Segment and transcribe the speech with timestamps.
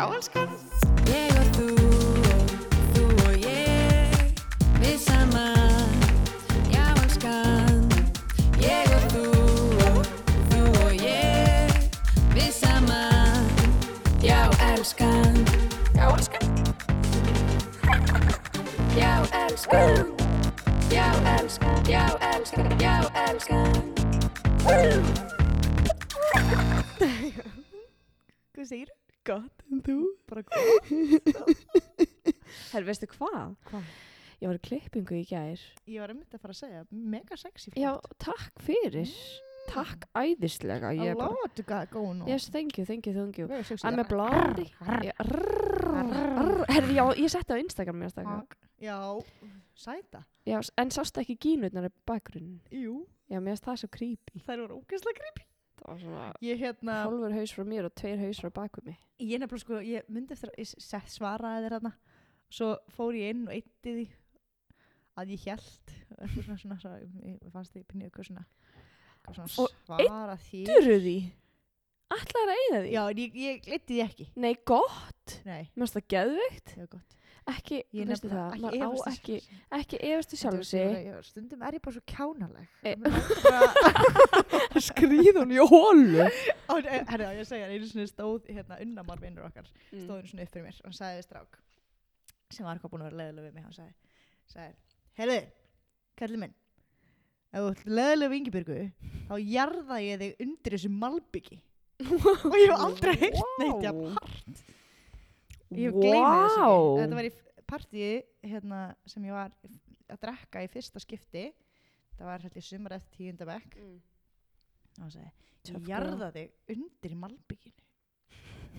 [0.00, 0.48] Já, elskan.
[1.12, 1.84] Ég og þú og
[2.94, 4.32] þú og ég
[4.80, 5.92] Við saman
[6.72, 7.84] Já, elskan.
[8.64, 9.28] Ég og þú
[9.90, 10.00] og
[10.54, 11.68] þú og ég
[12.32, 13.44] Við saman
[14.24, 15.36] Já, elskan.
[15.92, 16.48] Já, elskan.
[18.96, 20.16] Já, elskan.
[20.88, 21.76] Já, elskan.
[21.84, 22.72] Já, elskan.
[22.80, 23.84] Já, elskan.
[28.56, 28.88] Hvað segir?
[29.28, 29.59] Gott, þú?
[30.30, 30.66] Bara hvað?
[32.72, 33.56] Herr, veistu hvað?
[33.70, 33.92] Hvað?
[34.40, 35.60] Ég var í klippingu í gær.
[35.90, 37.90] Ég var einmitt að fara að segja, mega sexy Já,
[38.22, 39.10] takk fyrir.
[39.70, 40.94] Takk æðislega.
[40.96, 41.62] Bara, love to
[41.92, 42.22] go on.
[42.26, 43.46] yes, thank you, thank you, thank you.
[43.84, 44.70] I'm a blondie.
[46.70, 48.38] Herri, já, ég setti á Instagram mér stakka.
[48.40, 48.56] Takk.
[48.80, 48.98] Já,
[49.76, 50.24] sæta.
[50.48, 52.60] Já, en sástu ekki gínutnar í bakgrunn?
[52.72, 54.40] Jú, Já, mér finnst það svo creepy.
[54.46, 55.44] þær voru ógeðslega creepy.
[56.44, 58.96] Ég hérna, hálfur haus frá mér og tveir haus frá baku mig.
[59.20, 61.92] ég nefnilega sko, ég myndi eftir að svaraði þér hérna.
[62.50, 64.06] Svo fór ég inn og eitti því
[65.20, 65.92] að ég held,
[66.32, 68.46] svona, svona, svona, ég fannst því pinni eitthvað svona,
[69.28, 69.36] Og
[70.08, 70.64] svara því.
[72.10, 72.90] Ætlaði að eyða því?
[72.94, 74.26] Já, en ég, ég eitti því ekki.
[74.42, 75.34] Nei, gott.
[75.76, 76.72] Mér finnst það geðveikt.
[76.72, 77.16] það var gott.
[77.50, 79.36] Ekki, Ég veistu það, maður á ekki,
[79.78, 81.08] ekki efastu sjálf sig.
[81.26, 82.68] Stundum er ég bara svo kjánaleg.
[82.84, 86.26] E- Mér langar bara- Skrýð hún í hólu.
[86.68, 90.04] Á, eh, ég segja, einu sinni stóð hérna unnamar vinnur okkar, Mm.
[90.04, 91.58] stóð einu sinni upp fyrir mér og hann sagði strák
[92.50, 93.94] sem var eitthvað búin að vera leðilega við mig hann sagði,
[94.50, 94.74] sagði
[95.20, 95.38] Herri,
[96.18, 96.54] kallið minn
[97.52, 98.78] ef þú ert leðilega við Ingibjörgu
[99.30, 101.60] þá jarða ég þig undir þessu malbyggi
[102.50, 104.64] og ég hef aldrei heyrt neitt jafn hart
[105.78, 107.00] ég gleymi þessu ekki.
[107.00, 107.32] Þetta var í
[107.70, 108.12] partíi
[108.52, 109.52] hérna, sem ég var
[110.10, 111.44] að drekka í fyrsta skipti.
[112.16, 113.76] Það var hérna í sumar eftir tíunda bekk.
[113.80, 114.00] Mm.
[115.00, 117.86] og sagði Tough ég jarða þig undir í malbygginu.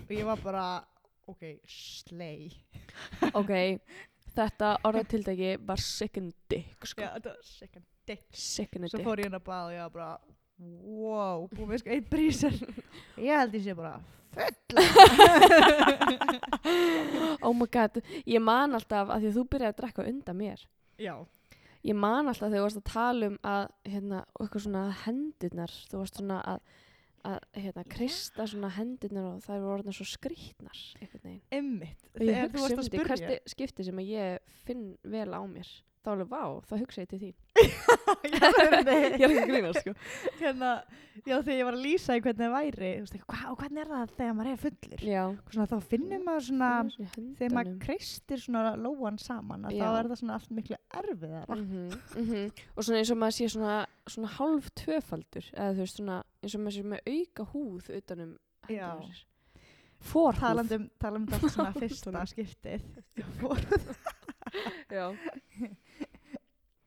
[0.01, 0.65] Og ég var bara
[1.29, 2.49] ok, slay.
[3.37, 3.53] Ok,
[4.33, 7.05] þetta orðatildegi var second dick, sko.
[7.05, 8.27] já, þetta var second dick.
[8.33, 9.07] Second svo dick.
[9.07, 10.11] fór ég inn að bað og ég var bara
[10.61, 12.57] wow, búið með sko einn brísar
[13.25, 13.95] ég held ég sé bara
[17.45, 20.63] oh my god, ég man alltaf að því að þú byrjaði að drekka undan mér.
[21.01, 21.15] já,
[21.81, 26.01] Ég man alltaf þegar þú varst að tala um að, hérna, eitthvað svona hendurnar, þú
[26.03, 26.59] varst svona að,
[27.31, 30.05] að, hérna, krista svona hendurnar og það eru orðin svo
[31.25, 31.41] veginn.
[31.57, 32.93] emmitt Og ég hugsa varst um að
[33.25, 35.69] því, skipti sem að ég finn vel á mér,
[36.01, 37.39] þá alveg, vá, þá hugsa ég til einmitt.
[38.31, 39.93] Ég er ekki að grínast, sko.
[40.39, 40.71] hérna,
[41.27, 43.81] já þegar ég var að lýsa í hvernig það væri þú veist, hva, og hvernig
[43.83, 45.23] er það þegar maður er fullir Já.
[45.53, 46.69] svona, þá finnum maður svona
[47.39, 51.57] þegar maður kreistir svona lóan saman þá er það svona allt miklu erfiðara.
[51.57, 51.87] Mhm,
[52.23, 52.63] mhm.
[52.75, 53.79] og svona eins og maður sé svona,
[54.15, 58.33] svona hálf tvöfaldur eða þú veist svona eins og maður sé með auka húð utanum
[58.69, 59.21] hendur
[60.01, 60.41] forhúð.
[60.41, 62.85] Talandum, talandum þetta svona fyrsta skiptið.
[63.37, 63.67] Fór-
[64.91, 65.05] Já.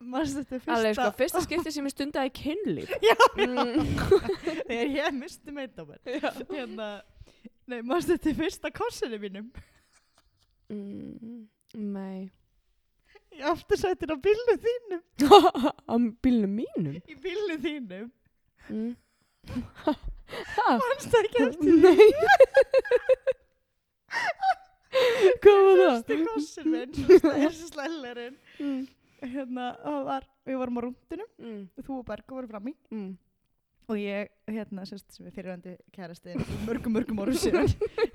[0.04, 2.92] Fyrsta alveg sko, fyrsta skipti sem ég stundaði kynlíf.
[3.08, 3.90] Já, mm.
[4.68, 6.00] þegar ég misti meit á mér.
[6.50, 6.88] Hérna,
[7.70, 9.50] nei, manstu þetta fyrsta korsinu mínum?
[10.72, 11.44] Mm.
[11.74, 12.26] nei.
[13.34, 15.02] Í aftursættin á bílnu þínum.
[15.90, 16.98] Á bílnum mínum?
[17.02, 18.10] Í bílnu þínum.
[18.70, 18.92] Mm.
[20.80, 22.06] manstu ekki eftir nei
[25.42, 25.98] hvað var það?
[26.08, 28.84] fyrsti korsin minn þessi slællerinn Mm.
[29.32, 29.68] Hérna,
[30.06, 31.62] var, við vorum á rúndinum Mm.
[31.82, 33.16] þú og Bergo voru fram í Mm.
[33.88, 36.34] og ég, hérna, sérst, sem er fyrirvændi kærasti
[36.66, 37.68] mörgum, mörgum árum síðan.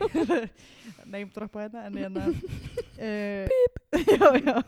[1.11, 2.25] Name droppa hérna en hérna
[3.05, 3.47] uh,
[4.19, 4.63] já, já.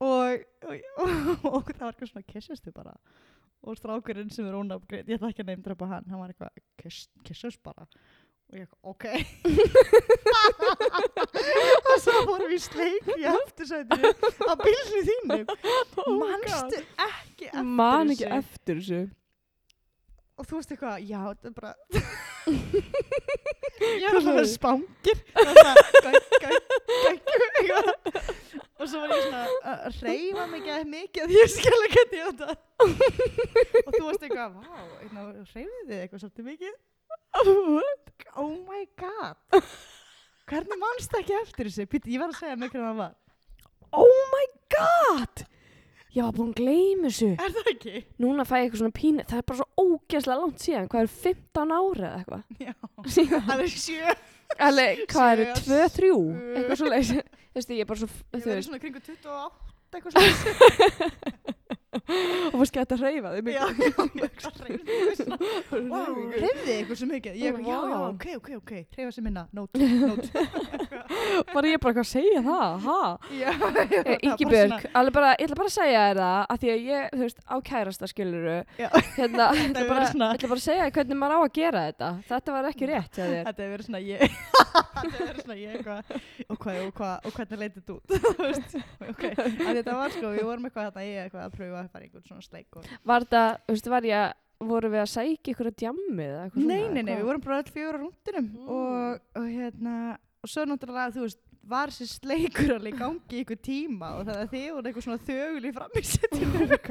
[0.00, 2.94] Og, og, og, og það var eitthvað svona kissustu bara.
[3.60, 6.62] Og strákurinn sem er ónafngreið ég ætla ekki að name droppa hann, hann var eitthvað
[6.80, 7.84] kiss, kissus bara
[8.50, 9.04] og ég ok.
[11.90, 15.38] Og svo fórum við sleik í aftursætinu á bílnu þínu.
[16.20, 18.38] Manstu ekki eftir man ekki þessu?
[18.40, 19.02] eftir þessu.
[20.40, 21.72] Og þú veist eitthvað, já, þetta er bara
[24.00, 25.18] ég er alltaf spangir.
[28.80, 29.44] Og svo var ég svona
[29.74, 32.48] að reyfa ekki mikið að ég skil ekki þetta
[32.80, 32.88] og
[33.94, 34.60] þú veist eitthvað, vá,
[35.52, 36.74] reyfið þið eitthvað svolítið mikið
[38.36, 39.36] oh my god.
[40.50, 41.86] Hvernig mannst ekki eftir þessu?
[41.90, 43.14] Píti, ég var að segja mig hvernig það var.
[43.94, 45.44] Oh my god!
[46.10, 47.28] Ég var búin að gleyma þessu.
[47.38, 48.00] Er það ekki?
[48.22, 50.88] núna fæ ég eitthvað svona pínu það er bara svo ógeðslega langt síðan.
[50.90, 52.42] Hvað er 15 ára eða eitthvað?
[52.66, 52.74] Já,
[53.14, 53.44] síðan.
[53.46, 54.16] Það er sjö.
[54.66, 56.14] Alveg hvað eru Sjö, 2, 3 sjö.
[56.58, 58.66] eitthvað svo leiðis þú veist ég er bara svo þú verði veist.
[58.66, 61.54] svona kringu 28 eitthvað svona
[61.90, 63.60] og fórst gæti að hreyfa þig mikið.
[65.70, 67.38] hreyfði ykkur svo mikið.
[67.40, 67.50] Já,
[68.10, 70.30] ok, ok, ok, hreyfa sér minna, nót, nót.
[71.54, 73.00] Bara ég bara hvað að segja það, ha?
[73.34, 73.50] Já,
[73.80, 74.34] Eh, ég
[74.94, 78.56] ætla bara að segja þér það að því að ég, þú veist, á kærasta skiluru
[78.76, 80.06] hérna, ég ætla bara,
[80.56, 82.10] að segja þér hvernig maður á að gera þetta.
[82.30, 84.18] Þetta var ekki rétt Þetta hefur verið svona ég
[84.70, 86.00] Þetta hefur verið svona ég eitthvað
[86.50, 87.60] og hvað og hvað og hvernig
[87.90, 88.04] út?
[88.10, 92.04] Þú að þetta var sko við vorum eitthvað þetta ég eitthvað að pröfa að fara
[92.08, 92.80] einhvern svona sleik og
[93.10, 94.30] var þetta, þú veist, var ég að
[94.70, 97.20] voru við að sækja ykkur að djammið eða eitthvað nei svona, nei nei hvað?
[97.20, 98.66] við vorum bara öll fjögur á rúndinum Mm.
[98.68, 99.10] og,
[99.40, 99.94] og hérna
[100.40, 101.40] og svo náttúrulega þú veist
[101.70, 105.64] var þessi sleikur alveg gangi ykkur tíma og það að þið voru eitthvað svona þögul
[105.68, 106.50] í framísettinu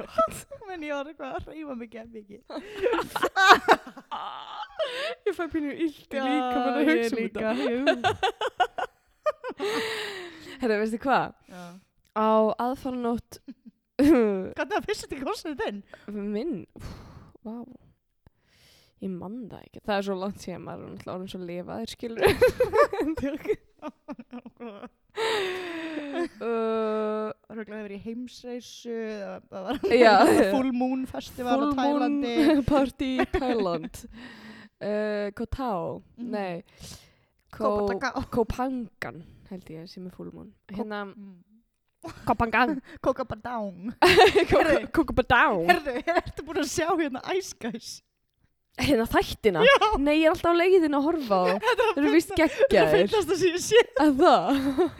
[0.69, 2.42] menn ég var eitthvað að reyfa mig ekki mikið
[5.30, 7.50] ég fæ pínu illt í Já, líka með að hugsa um þetta.
[10.62, 11.25] herra, veistu hvað,
[12.15, 12.27] á
[12.65, 13.31] aðfaranótt
[14.57, 15.79] Hvernig að fyrst þetta korsinu þinn?
[16.15, 16.55] minn
[17.45, 17.55] vá
[18.99, 21.89] ég man það ekki, það er svo langt síðan maður er náttúrulega orðin svo lifaðir
[21.93, 22.23] skilur
[26.43, 29.79] uh, Röglega hefur í heimsreisu, það það var.
[30.53, 32.33] Full Moon Festival Full á Tælandi.
[32.49, 36.31] Moon Party í Thailand uh, Koh Tao Mhm.
[36.35, 36.63] nei
[38.51, 41.37] Phangan held ég sem er Full Moon hérna Mm.
[41.99, 42.79] Kokapadang.
[43.03, 43.91] Koh Phangan
[45.67, 47.89] Herðu, ertu búin að sjá hérna Ice Guys?
[48.79, 49.73] hérna þættina Já.
[49.99, 53.09] nei ég er alltaf á leiðin að horfa á þeir eru vist Það er geggjaðir
[53.09, 54.47] finnast að síðan sé, að það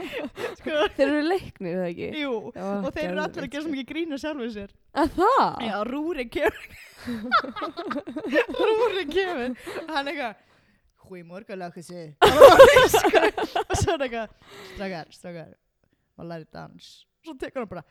[0.60, 0.72] sko.
[0.98, 3.88] þeir eru leiknir eða ekki Jú, Já, og þeir eru allir að gera svo mikið
[3.94, 4.72] grína sjálfur sér.
[5.00, 6.60] að það Já, Rúri kemur.
[8.60, 9.56] Rúri kemur.
[9.94, 10.34] Hann eitthvað,
[11.08, 12.04] húi morgulag þessi.
[12.20, 12.28] Og
[13.80, 14.28] svo er eitthvað,
[14.76, 15.56] strakar, strakar,
[16.20, 16.92] maður læri dans.
[17.26, 17.86] Svo tekur hann bara,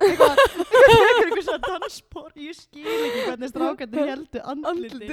[0.00, 0.40] eitthvað,
[0.88, 5.08] eitthvað svona danspor, ég skil ekki hvernig strákarnir heldur andliti.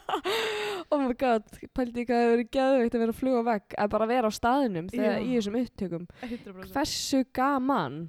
[0.92, 1.46] oh my god,
[1.76, 4.30] pældi ég hvað það hefur verið geðveikt að vera að fluga vekk að bara vera
[4.30, 6.74] á staðinum þegar í þessum upptökum 100%.
[6.74, 8.00] hversu gaman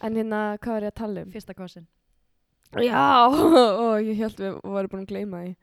[0.00, 1.34] en hérna, hvað er ég að tala um?
[1.34, 1.88] Fyrsta kossin.
[2.80, 3.04] já,
[3.84, 5.56] og ég held við varum búin að gleyma því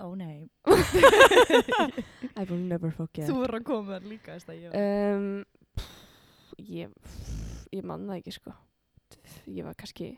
[0.00, 0.48] Ó nei.
[2.40, 4.80] I will never forget Þú voru að koma þar líka þess að ég var.
[4.80, 5.44] um,
[5.76, 6.88] pff, ég
[7.76, 8.54] ég man það ekki sko
[9.50, 10.08] ég var kannski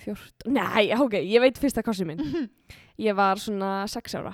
[0.00, 2.22] 14, nei, ok, ég veit fyrsta kossi minn
[3.06, 4.32] ég var svona 6 ára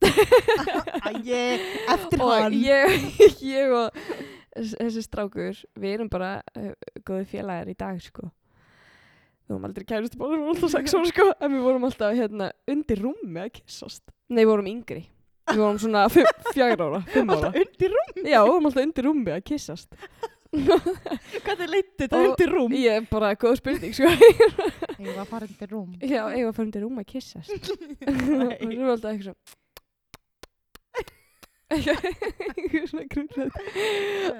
[0.10, 1.12] Æ,
[1.94, 2.56] eftir og hann.
[2.56, 2.96] ég,
[3.44, 3.94] ég og
[4.56, 6.72] þess- þessi strákur við erum bara uh,
[7.06, 8.30] góði félagar í dag sko
[9.50, 11.24] við vorum aldrei kæristu bara, við vorum alltaf sex ára sko.
[11.42, 15.00] En við vorum alltaf hérna undir rúmi að kissast nei, við vorum yngri.
[15.50, 17.50] Við vorum svona fjögur ára, fimm ára.
[17.50, 18.10] Alltaf undir rúm.
[18.22, 19.96] já, við vorum alltaf undir rúmi að kissast
[21.44, 22.72] Hvað er leitt þetta undir rúm?
[22.74, 24.08] ég er bara góð spurning sko.
[24.10, 25.92] Ég var að fara undir rúm.
[26.02, 27.82] já, ég var fyrir undir rúmi að kissast og
[28.70, 29.58] við vorum alltaf eitthvað svo eitthvað svona
[30.98, 31.59] krúllið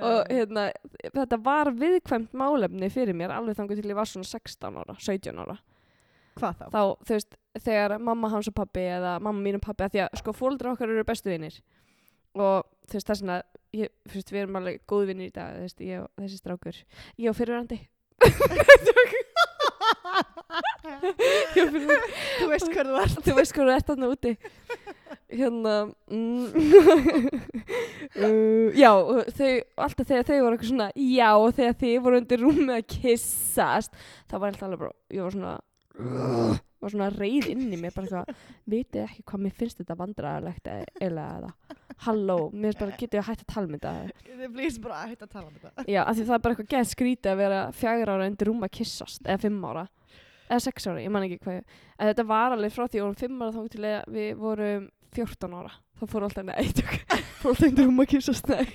[0.06, 0.64] og hérna,
[1.14, 5.38] þetta var viðkvæmt málefni fyrir mér alveg þangur til ég var svona 16 ára, 17
[5.38, 5.56] ára.
[6.40, 6.66] Hvað þá?
[6.72, 7.32] þá, þú veist,
[7.66, 10.74] þegar mamma hans og pappi eða mamma mín og pappi, að því að sko fóldra
[10.74, 11.56] okkar eru bestu vinnir
[12.38, 13.36] og þú veist, þess vegna
[13.76, 16.76] ég, þú veist, við erum alveg góð vinnir í dag veist, ég og þessi strákur.
[17.18, 17.78] Ég ég og fyrirverandi
[22.40, 23.20] Þú veist hvað þú ert.
[23.26, 24.32] þú veist hvað þú ert þarna úti
[25.30, 25.74] hérna
[26.10, 26.46] mm,
[28.24, 28.90] uh, já
[29.36, 29.50] þau,
[29.86, 33.94] alltaf þegar þau voru eitthvað svona já og þegar þið voru undir rúmi að kissast
[34.30, 35.54] þá var alltaf alveg bara ég var svona
[36.80, 40.70] var svona reið inn í mér bara eitthvað, vitið ekki hvað mér finnst þetta vandræðalegt
[40.72, 41.52] eða eða
[42.06, 43.90] halló, mér bara, getur ég hægt að tala um þetta
[44.40, 45.84] Þið blíðist bara að hætta að tala um þetta.
[45.84, 48.64] já, af því það er bara eitthvað gett skrítið að vera fjagur ára undir rúmi
[48.64, 49.82] að kissast eða fimm ára,
[50.50, 51.60] eða sex ára, ég man ekki hvað.
[51.96, 54.30] En þetta var alveg frá því að við vorum fimm ára þá til að við
[54.44, 55.72] vorum 14 ára.
[56.00, 56.96] Þá fór alltaf nei, tjók
[57.40, 58.66] fór alltaf undir rúmi að kissast, nei.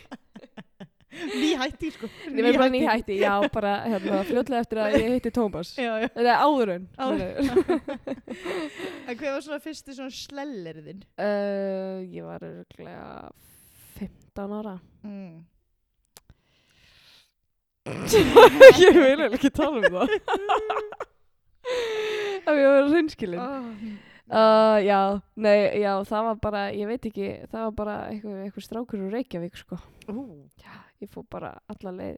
[1.15, 2.09] Ný hætti, sko.
[2.27, 5.69] ég verði bara nýhætti, já, bara hérna, fljótlega eftir að ég hitti Tómas.
[5.77, 6.87] Þetta er áður en.
[9.07, 11.03] Hvað var svona fyrsti svona slellerið þinn?
[11.23, 13.31] uh, Ég var örglega
[13.95, 14.75] 15 ára.
[15.07, 15.37] Mm.
[18.81, 20.15] Ég vil ekki tala um það
[22.45, 23.69] Ef ég var reynskilin Oh.
[24.29, 24.99] uh, Já,
[25.37, 29.13] nei, já, það var bara Ég veit ekki, það var bara eitthvað, eitthvað strákur úr
[29.19, 29.79] Reykjavík, sko
[30.09, 30.45] Uh.
[30.61, 32.17] Já, ég fór bara alla leið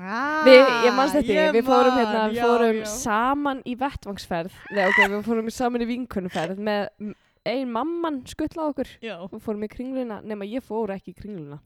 [0.00, 2.86] Ah, Við, ég manst þetta, ég við fórum man, hérna, já, fórum já.
[2.96, 7.12] saman í vettvangsferð Nei, ok, við fórum saman í vinkunumferð með
[7.44, 9.18] ein mamman skuttla okkur Já.
[9.28, 11.58] Við fórum í kringluna, nema ég fór ekki í kringluna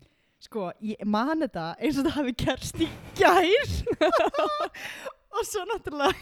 [0.42, 3.70] Sko, ég man þetta eins og það hafi gerst í gær
[5.36, 6.16] og svo náttúrulega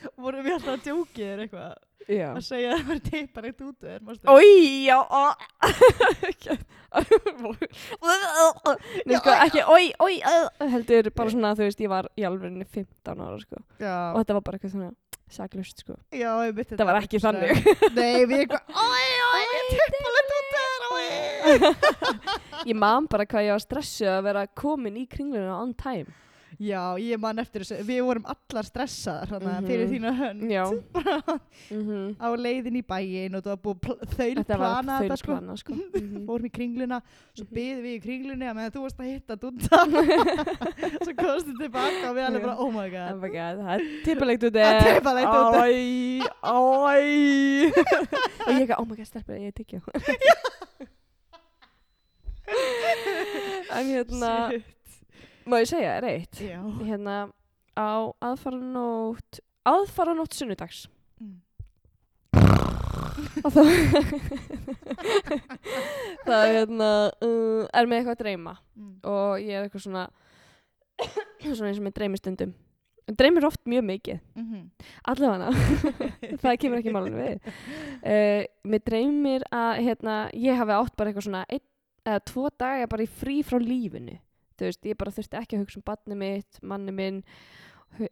[0.24, 1.70] vorum við alltaf að djókið þér eitthvað
[2.10, 2.28] Já.
[2.34, 4.24] að segja að það var teipar eitt út þér manstu?
[4.32, 4.50] Ói,
[4.88, 5.24] já, ó.
[9.06, 10.14] Nei, sko, ekki, oi, oi,
[10.72, 13.60] heldur bara svona, þú veist, ég var í alveg 15 ára, sko.
[13.82, 14.90] Já, Og þetta var bara eitthvað svona
[15.30, 15.94] saklust, sko.
[16.10, 17.50] já, ég myndi Það var ekki þannig.
[17.94, 21.06] Nei, við eitthvað, oi, oi, teipar eitt út þér, oi
[22.70, 26.10] Ég man bara hvað ég var stressuð að vera komin í kringluna on time.
[26.58, 29.66] Já, ég man eftir þessu, við vorum allar stressaðar hana, Mhm.
[29.68, 30.42] fyrir þína hönd.
[31.70, 35.08] Mm á leiðin í bæin og það var búið pl- þaul Þetta var plana sko
[35.14, 35.72] þaulplana, sko.
[36.00, 36.24] Mhm.
[36.26, 36.98] fórum í kringluna,
[37.38, 39.78] svo byðum við í kringlunni að meðan þú varst að hitta Dunda
[41.06, 43.86] svo komstu tilbaka og við alveg bara, oh my Oh god my god, það er
[44.04, 45.54] tippalegt út Það er tippalegt út.
[46.50, 46.96] Og
[48.50, 49.80] ég ekki, oh my god, stelpur, ég tyggjó
[53.70, 54.64] En hérna Shit.
[55.50, 56.38] Má ég segja, er eitt?
[56.46, 56.60] Já.
[56.86, 57.14] Hérna,
[57.74, 57.90] á
[58.22, 60.84] aðfaranótt Aðfaranótt sunnudags.
[61.20, 61.40] Mm.
[63.42, 63.56] Það
[66.24, 68.54] Það hérna uh, Er með eitthvað að dreyma.
[68.78, 68.94] Mm.
[69.10, 70.06] Og ég er eitthvað svona
[71.40, 72.54] Svona eins og með dreymistundum
[73.18, 74.18] Dreymir oft mjög mikið.
[74.38, 74.58] Mhm.
[75.10, 75.48] Allavega.
[76.44, 77.48] Það kemur ekki málun við.
[78.04, 81.64] Uh, Mér dreymir að hérna, ég hafi átt bara eitthvað svona einn
[82.06, 84.14] eða tvo daga bara í frí frá lífinu
[84.60, 87.22] þú veist, ég bara þurfti ekki að hugsa um barni mitt, manni minn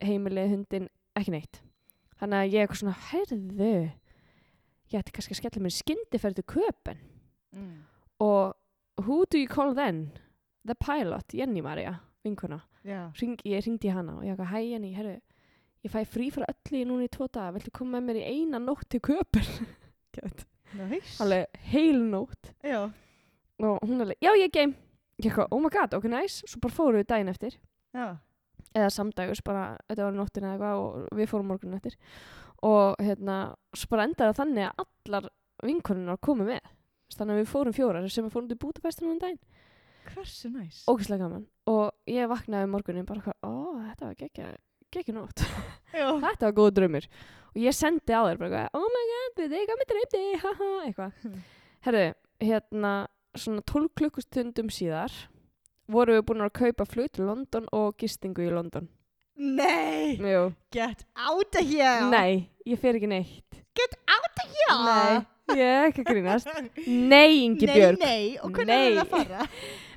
[0.02, 0.88] heimilið, hundin,
[1.19, 1.61] ekki neitt.
[2.19, 3.73] Þannig að ég eitthvað svona, heyrðu
[4.88, 5.76] ég ætti kannski að skella mér
[6.40, 7.05] til köpen
[7.49, 7.78] Mm.
[8.21, 8.55] og
[9.07, 10.11] who do you call then?
[10.67, 13.11] The pilot, Jenny Maria vinkuna, Já.
[13.23, 15.14] Ring, ég ringdi hana og ég eitthvað, hæ Jenny, heyrðu
[15.87, 18.26] ég fæ frí frá öllu í núna í tvo daga viltu koma með mér í
[18.35, 19.47] eina nótt til köpen
[20.76, 21.17] Nice.
[21.23, 22.50] Alveg heil nótt.
[22.62, 22.90] Já.
[23.64, 24.75] Og hún alveg, já ég geim
[25.18, 26.46] ég eitthvað, oh my god, ok nice.
[26.46, 27.58] Svo bara fórum við daginn eftir.
[27.96, 28.08] Já.
[28.76, 31.96] Eða samdægus, bara, þetta var nóttina eða eitthvað og við fórum morgun eftir.
[32.68, 33.38] Og hérna,
[33.76, 35.30] svo bara endaði það þannig að allar
[35.64, 36.75] vinkonunar komu með.
[37.14, 39.40] Þannig að við fórum fjórar sem við fórum til Bútafestinu um daginn,
[40.08, 40.84] Hversu næs.
[40.88, 41.44] Ógæslega gaman.
[41.68, 43.52] Og ég vaknaði um morgunin bara ó,
[43.90, 45.42] þetta var geggja nótt,
[45.92, 46.06] Já.
[46.25, 47.08] Þetta var góð draumur.
[47.52, 51.28] Og ég sendi á þér bara oh my god, við eitthvað með dreymdi haha, eitthvað.
[51.84, 52.04] Herru,
[52.44, 52.92] hérna
[53.42, 55.12] svona 12 klukkustundum síðar
[55.88, 58.88] vorum við búin að kaupa flug til London og gistingu í London.
[59.38, 60.16] Nei!
[60.18, 60.52] Jú.
[60.75, 62.09] Get out of here!
[62.11, 63.61] Nei, ég fer ekki neitt.
[63.78, 64.78] Get out of here!
[64.88, 66.49] Nei, ég er ekki að grínast.
[66.87, 68.88] Nei, Ingi Nei, Björg nei Og hvernig Nei.
[68.88, 69.47] er það að fara?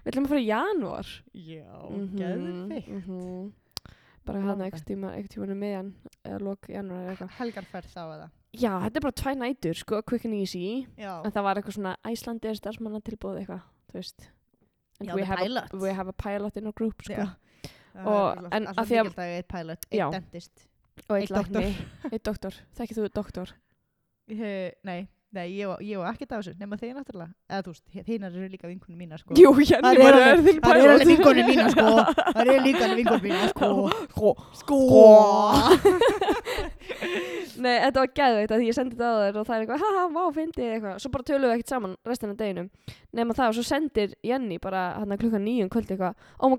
[0.04, 1.10] við ætlum að fara í janúar.
[1.34, 3.52] Já, Mhm, geðvikt mhm.
[4.26, 4.68] Bara hann that.
[4.74, 5.94] ekkert tíma ekkert tíma meðan
[6.26, 7.32] eða lok janúar eða eitthvað.
[7.40, 8.30] Helgarferð þá eða?
[8.54, 10.86] Já, þetta er bara tvæ nætur, sko, quick and easy.
[10.98, 11.22] Já.
[11.26, 13.62] En það var eitthvað svona Æslandi er starfsmanna tilbúð eitthvað,
[13.92, 14.28] þú veist.
[15.00, 15.74] And Já, we, the have pilot.
[15.74, 17.14] a, we have a pilot in our group sko.
[17.14, 17.30] Já.
[18.06, 20.06] Og- en að því að- að Eitt pilot, Já.
[20.08, 20.68] eitt dentist.
[21.10, 21.76] Og Einn eitt lækni,
[22.12, 22.52] eitt doktor.
[22.78, 23.54] Þekkið þú doktor?
[24.28, 27.86] He- Nei, nei, ég var, ég ekkert af þessu nema þeir náttúrulega Eða þú veist,
[28.08, 29.36] þínar eru líka vinkunum mínar sko.
[29.40, 31.86] Jú, hérna Það er alveg- þinn Það eru alveg vinkunum mínar sko.
[32.20, 33.68] Það eru líka alveg vinkunum mínar sko.
[34.12, 34.30] Sko.
[34.62, 34.80] Sko.
[37.62, 39.82] Nei, þetta var geðveikt að því ég sendi þetta á þér og það er eitthvað,
[39.86, 40.96] haha, vá, fyndi eitthvað.
[41.04, 42.68] Svo bara tölum við ekkert saman restina af deginum.
[43.18, 46.50] Nefna það og svo sendir Jenny bara hann klukkan nýjum kvöldi eitthvað, oh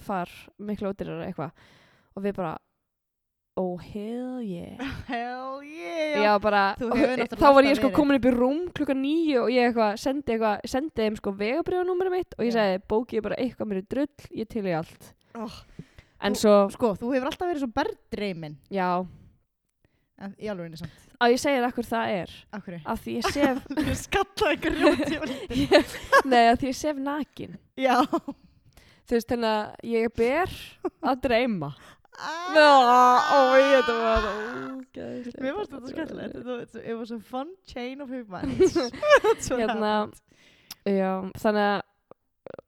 [0.00, 1.52] er flugfar, miklu ódýrar eitthvað.
[2.16, 2.56] Og við bara,
[3.60, 4.80] oh hell yeah.
[5.10, 9.42] Hell yeah Já, bara, og- þá var ég sko komin upp í rúm klukkan nýju
[9.44, 12.56] og ég eitthvað sendi eitthvað, sendi þeim sko vegabriðanúmerið mitt og ég Já.
[12.58, 15.12] sagði, bókið bara eitthvað mér í drull, ég til í allt.
[15.38, 15.60] oh.
[16.20, 18.88] En Þú- svo, Sko, þú hefur alltaf verið svo berðdreimin já,
[20.20, 22.80] En í alveg einu samt að ég segir akkur það er, hverju?
[22.92, 25.94] að því ég sef, Þú skalla ykkur rjóti og ég,
[26.28, 27.56] nei, að því ég sef nakin.
[27.80, 27.96] Já
[29.10, 30.52] Þú veist, þannig að ég ber
[31.10, 31.70] að dreyma.
[32.20, 32.50] Ah.
[32.54, 32.66] Ná,
[33.34, 34.26] ó, ég þetta var.
[35.40, 38.44] Mér varst þetta var- It was a fun chain of what
[39.50, 39.92] Hérna,
[40.86, 41.10] já,
[41.42, 41.80] þannig að,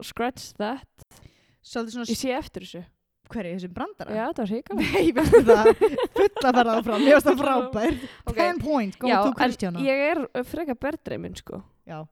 [0.09, 1.07] scratch that,
[1.63, 2.83] ég sé eftir þessu.
[3.33, 4.13] Hverju, þessum brandara?
[4.13, 4.93] Já, þetta var hrikalegt.
[4.93, 5.69] Nei, veistu það
[6.19, 7.95] Fulla ferða áfram Mér varst það frábær
[8.29, 8.41] Ok.
[8.43, 10.21] 10 points, go to en Kristjana ég er
[10.51, 11.63] freka berðdreyminn, sko.
[11.89, 12.03] Já,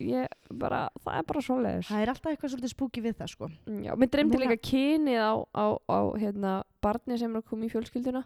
[0.00, 1.88] Ég bara, það er bara svoleiðis.
[1.90, 3.48] það er alltaf eitthvað svolítið spooky við það sko.
[3.66, 7.48] Mm, Já, mér dreymdi Núna- líka kynið á, á, á hérna, barni sem er að
[7.50, 8.24] koma í fjölskylduna.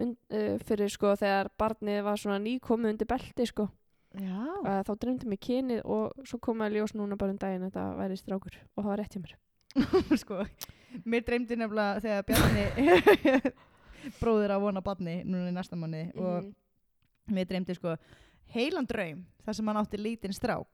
[0.00, 3.68] Und, uh, fyrir sko þegar barnið var svona nýkomið undir belti sko.
[4.16, 4.40] Já.
[4.64, 7.84] Uh, þá dreymdi mér kynið og svo kom að ljós núna bara um daginn þetta
[7.98, 9.36] væri strákur og það var rétt hjá mér.
[10.22, 10.40] Sko,
[11.04, 12.64] mér dreymdi nefnilega þegar Bjarni
[14.20, 16.54] bróðir að vona badni núna í næsta manni og Mhm.
[17.36, 17.96] mér dreymdi sko
[18.54, 20.72] heilan draum þar sem hann átti lítinn strák.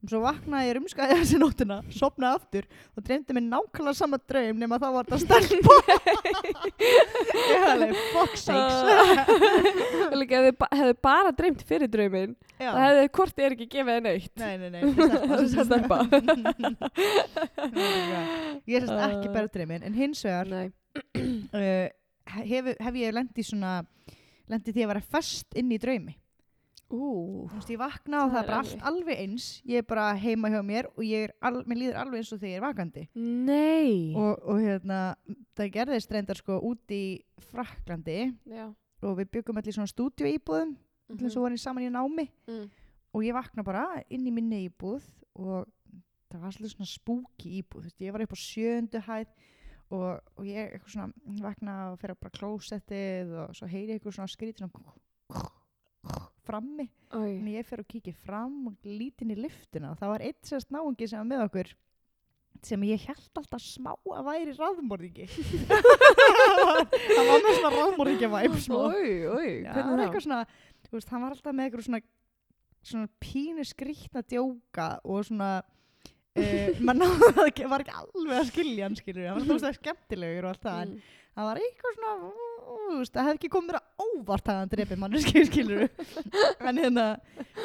[0.00, 2.64] Og svo vaknaði ég rumskaði þessi nótuna sopnaði aftur
[2.96, 5.74] og dreymdi mér nákvæmlega sama draum nema þá var þetta stelpa
[7.50, 8.80] ég hefði fuck sakes.
[10.08, 10.72] Ef þið ba-
[11.04, 12.70] bara dreymt fyrir drauminn Já.
[12.70, 14.32] það hefði hvort er ekki gefið neitt.
[14.40, 14.82] Nei, nei, nei,
[15.52, 15.98] þetta Stelpa.
[18.70, 20.48] ég er sérst ekki bara drauminn en hins vegar
[21.60, 21.86] uh,
[22.40, 23.82] hef, hef ég lendi svona
[24.50, 26.16] lendi því að vera fast inn í draumi
[26.90, 29.46] Ú, Þú veist, ég vakna og Það er bara allt alveg eins.
[29.68, 32.50] Ég er bara heima hjá mér og ég al, mér líður alveg eins og þegar
[32.50, 33.04] ég er vakandi.
[33.14, 33.92] Nei.
[34.18, 35.00] Og, og hérna,
[35.54, 37.02] það gerðist reyndar sko út í
[37.52, 38.18] Fraklandi
[38.50, 38.66] Já.
[39.06, 41.30] og við byggum allir svona stúdíuíbúðum mm -hmm.
[41.30, 42.28] svo var ég saman í námi.
[42.48, 42.70] Mm.
[43.12, 45.02] og ég vakna bara inn í minni íbúð
[45.34, 45.66] og
[46.30, 47.82] það var svolítið svona spooky íbúð.
[47.82, 49.26] Þú veist, ég var upp á sjöndu hæð
[49.90, 54.30] og, og ég svona vakna og fyrir bara klósettið og svo heyri ég eitthvað svona
[54.30, 54.94] skrítið svona
[56.50, 56.88] frammi.
[57.14, 59.94] Þannig ég fer og kíkir fram og lítinn í lyftuna.
[59.94, 61.72] Og það var eitt sérst náungi sem var með okkur
[62.66, 65.26] sem ég held alltaf smá að væri ráðmorðingi
[66.10, 68.76] það var með svona ráðmorðingja væp smá
[69.64, 70.40] það var eitthvað svona,
[70.92, 72.00] veist, hann var alltaf með eitthvað svona,
[72.90, 75.50] svona pínu skrýtna djóka og svona
[76.40, 79.80] uh, maður náði það ekki, var ekki alveg að skilja hann skilur, hann var það
[79.80, 81.19] skemmtilegur og allt það, en Mm.
[81.34, 82.14] Það var eitthvað svona
[83.10, 85.84] það hefði ekki komið mér að óvart að hann drepi manneski, skilur
[86.68, 87.04] en hérna,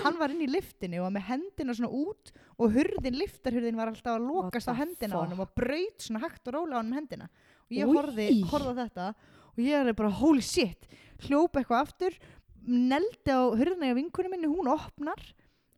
[0.03, 4.15] hann var inn í liftinu og með hendina svona út og hurðin, liftarhurðin var alltaf
[4.15, 5.49] að lokast á hendina á hann fuck?
[5.49, 7.29] og braut svona hægt og rólega á hann um hendina.
[7.65, 9.09] Og ég horfði, horfði þetta
[9.51, 10.87] og ég er bara holy shit
[11.25, 12.17] hljópa eitthvað aftur
[12.65, 15.21] neldi á hurðina í vinkunum minni, hún opnar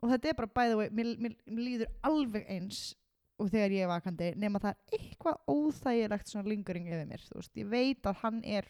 [0.02, 2.92] og þetta er bara by the way, mér, mér, mér líður alveg eins
[3.40, 7.40] og þegar ég er vakandi nema það er eitthvað óþægilegt svona lingering yfir mér, þú
[7.42, 8.68] veist, ég veit að hann er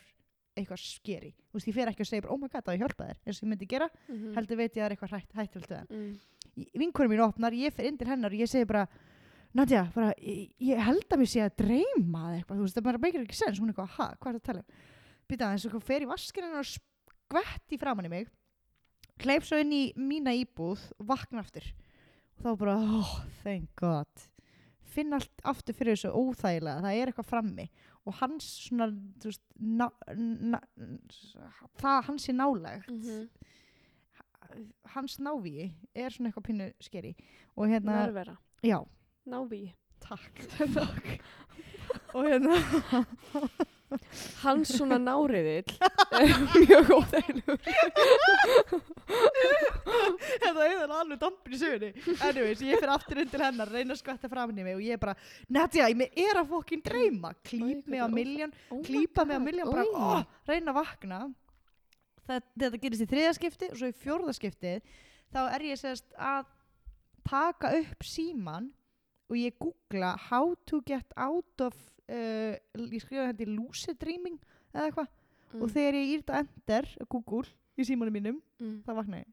[0.57, 2.81] eitthvað skeri, þú veist, ég fer ekki að segja bara, oh my god, að ég
[2.83, 4.33] hjálpa þér, eins og ég myndi gera Mhm.
[4.35, 6.19] heldur veit ég að það er eitthvað hætt, hættulegt við hann Mm.
[6.81, 8.87] vinkunum mín opnar, ég fer inn til hennar og ég segi bara,
[9.55, 12.97] Nadja, bara, ég, ég held að mér sé að dreyma eitthvað, þú veist, það bara
[12.97, 14.65] meikir ekki sens, hún er eitthvað, ha, hvað er það að tala um?
[15.29, 18.27] Býta aðeins, og fer í hennar og skvetti framann í mig,
[19.23, 21.63] hleyp svo inn í mína íbúð og vakna aftur.
[22.37, 24.07] Og þá bara, oh, thank god.
[24.87, 27.65] Finn allt aftur fyrir þessu óþægilega, það er eitthvað frammi.
[28.07, 28.87] Og hans svona,
[29.23, 30.59] veist, ná, ná,
[31.81, 33.27] það hans er nálægt Mhm.
[34.95, 37.11] hans návíi er svona eitthvað pínu skeri
[37.57, 38.37] og hérna, Nærvera.
[38.63, 38.79] já,
[39.99, 40.39] takk,
[40.73, 41.19] takk
[42.15, 42.55] og hérna
[44.41, 45.71] Hans svona náriðill
[46.19, 47.59] er mjög óþægilegur.
[50.43, 51.91] þetta er alveg dampin í sögunni.
[52.27, 54.97] Anyways, ég fyrir aftur inn til hennar reyna að skvætta framan í mig og ég
[54.97, 55.15] er bara
[55.55, 57.31] Nadja, ég er að fokkin dreyma.
[57.47, 60.79] Klíp hvað mig á miljón Oh my klípa mig á miljón bara, ó, reyna að
[60.81, 61.19] vakna.
[62.27, 64.73] Þetta, þetta gerist í þriðaskipti og svo í fjórðaskipti
[65.31, 66.49] þá er ég sérst að
[67.27, 68.73] taka upp síman
[69.27, 71.75] og ég googla how to get out of
[72.09, 72.53] uh,
[72.87, 74.37] ég skrifa þetta í lucid dreaming
[74.73, 77.47] eða eitthvað og þegar ég írta enter á Google
[77.79, 78.79] í símanum mínum Mm.
[78.87, 79.27] þá vakna ég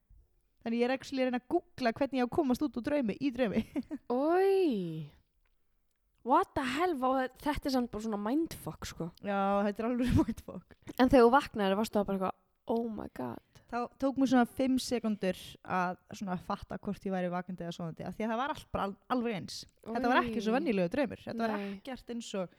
[0.65, 2.85] þannig ég er ekki að reyna að googla hvernig ég á að komast út úr
[2.87, 3.63] draumi í draumi
[4.13, 5.11] Oi.
[6.25, 6.95] What the hell,
[7.43, 9.11] þetta er samt bara svona mindfuck, sko.
[9.21, 12.39] já, þetta er alveg mindfuck En þegar þú vaknaði, varstu það bara eitthvað,
[12.73, 13.54] oh my god.
[13.71, 18.07] Þá tók mér svona 5 sekundur að svona fatta hvort ég væri vakandi eða svoandi
[18.07, 20.93] af því að það var allt bara al alveg eins þetta var ekki svo vennilegu
[20.93, 21.67] draumur þetta var Nei.
[21.79, 22.55] ekkert eins og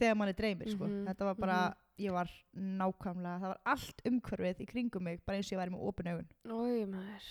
[0.00, 0.88] þegar manni dreymir sko.
[0.88, 2.04] Mhm, þetta var bara, mhm.
[2.04, 5.74] ég var nákvæmlega það var allt umhverfið í kringum mig bara eins og ég væri
[5.74, 7.30] með opin augun Ói, maður.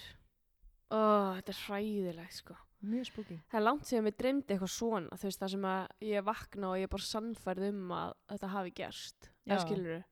[0.89, 0.99] Ó,
[1.37, 2.55] þetta er hræðilegt, sko.
[2.81, 5.83] mjög spooky Það er langt síðan mér dreymdi eitthvað svona, þú veist, það sem að
[6.09, 9.29] ég vakna og ég er bara sannfærð um að þetta hafi gerst.
[9.29, 9.55] Já.
[9.55, 10.03] Það skilur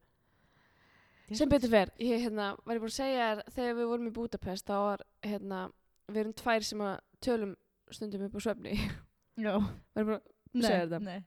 [1.35, 4.11] Sem betur fer, ég hérna, var ég búin að segja þér, þegar við vorum í
[4.15, 5.63] Budapest, þá var, hérna,
[6.07, 6.93] við erum tvær sem að
[7.25, 7.55] tölum
[7.91, 8.77] stundum upp á svefni.
[9.45, 11.01] já, var ég búin að segja þetta?
[11.03, 11.19] nei.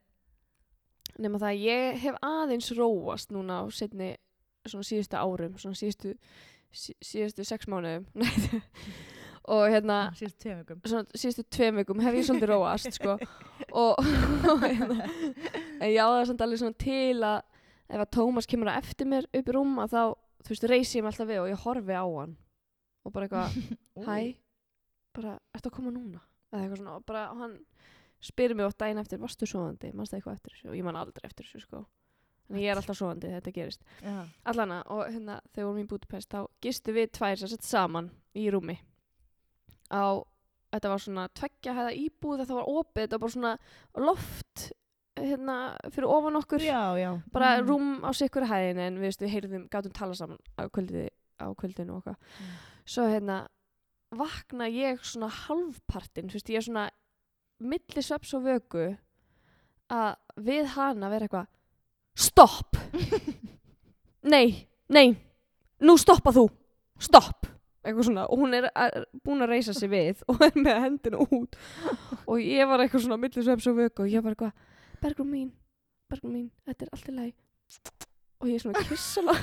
[1.20, 4.14] Nefna það að ég hef aðeins róast núna á setni
[4.70, 6.14] svona síðustu árum, svona síðustu,
[6.72, 8.08] sí, síðustu sex mánuðum.
[9.50, 13.16] Og hérna, síðust tveim vikum svona síðustu tveim vikum hef ég svolítið róast, sko.
[13.80, 14.00] Og,
[14.50, 15.06] og hérna,
[15.78, 17.49] en ég á það samt alveg svona til að
[17.90, 20.02] ef að Tómas kemur að eftir mér upp í rúm að þá,
[20.44, 22.36] þú veist, reysi ég mig alltaf við og ég horfi á hann.
[23.04, 23.56] Og bara eitthvað,
[24.08, 24.16] hæ,
[25.16, 26.20] bara, ertu að koma núna?
[26.50, 27.56] Eða eitthvað svona, og bara hann
[28.20, 30.68] spyrir mig oft daginn eftir, varstu svoandi, mannstu eitthvað eftir þessu?
[30.72, 31.84] Og ég man aldrei eftir þessu, sko.
[32.50, 33.84] Þannig ég er alltaf svoandi, þetta gerist.
[34.02, 34.16] já,
[34.50, 38.10] Allana, og hérna, þegar við vorum í Budapest, þá gistu við tvær sér sett saman
[38.34, 38.74] í rúmi.
[39.94, 40.18] Á,
[40.74, 43.54] þetta var svona tveggja hæða íbúð, þetta var opið, þetta var bara svona
[44.02, 44.64] loft,
[45.20, 45.56] hérna,
[45.92, 47.10] fyrir ofan okkur Já, já.
[47.32, 47.68] bara Mhm.
[47.68, 51.08] rúm á sikkur hæðin en við, veist, við heyrðum, gátum tala saman á, kvöldi,
[51.40, 52.56] á kvöldinu eitthvað Mm.
[52.86, 53.46] svo hérna
[54.12, 56.90] vakna ég svona halvpartin veist, ég er svona
[57.60, 58.96] milli sveps og vöku
[59.90, 61.46] að við hana vera eitthvað
[62.16, 62.76] stopp
[64.22, 65.14] nei, nei
[65.80, 66.48] nú stoppa þú,
[67.00, 67.46] stopp
[67.84, 68.66] eitthvað svona og hún er
[69.24, 71.56] búin að reysa sig við og er með hendina út
[72.28, 74.52] og ég var eitthvað svona milli sveps og vöku og ég var eitthvað
[75.00, 75.50] Bergrún mín,
[76.10, 77.34] Bergrún mín, þetta er allt í lagi.
[78.40, 79.34] Og ég er svona að kissa hana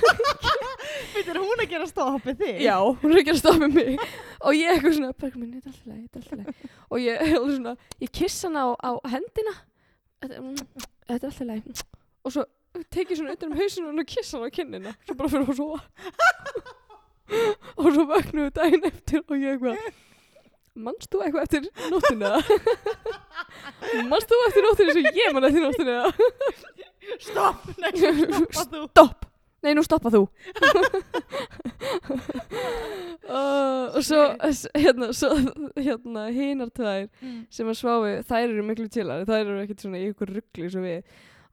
[1.12, 2.56] Þetta er hún að gera stoppið þig?
[2.64, 4.00] já, hún er að stoppa mig.
[4.42, 6.40] Og ég eitthvað svona, Bergrún mín, þetta er allt í lagi, þetta er allt í
[6.40, 6.70] lagi.
[6.88, 9.54] Og ég, er alveg svona, ég kissa hana á, á hendina.
[10.18, 10.42] Þetta,
[11.14, 11.76] er allt í lagi.
[12.26, 12.44] Og svo
[12.94, 14.96] tek ég svona utan um hausinu og kissa hana á kinnina.
[15.06, 15.80] Svo bara fyrir að sofa.
[17.78, 19.76] Og svo við daginn eftir og ég eitthvað
[20.78, 22.30] Manst þú eitthvað eftir nóttina?
[24.10, 25.96] Manst þú eftir nóttina sem ég man eftir nóttina?
[27.24, 27.64] Stopp!
[27.80, 28.82] Nei, stoppa þú.
[28.92, 29.24] Stopp!
[29.64, 30.20] Nei, nú stoppa þú.
[33.26, 34.20] uh, og svo,
[34.78, 35.30] hérna, svo,
[35.76, 37.40] hérna, hinar tvær Mm.
[37.50, 40.82] sem að sváfi, þær eru miklu chillari, þær eru ekkert svona í ykkur ruggli svo
[40.84, 41.02] við.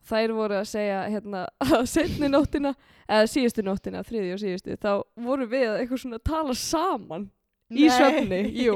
[0.06, 2.76] Þær voru að segja, hérna, að setni nóttina,
[3.10, 4.92] eða síðustu nóttina, þriði og síðustu, þá
[5.26, 7.26] voru við að eitthvað svona tala saman
[7.74, 8.76] í svefni, jú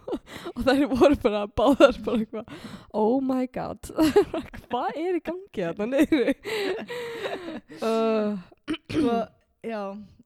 [0.54, 2.56] og þær voru bara báðar bara eitthvað,
[2.98, 3.90] oh my god
[4.66, 6.34] hvað er í gangi þarna niðri
[7.88, 8.34] uh,
[8.90, 9.18] Sko,
[9.72, 9.80] já,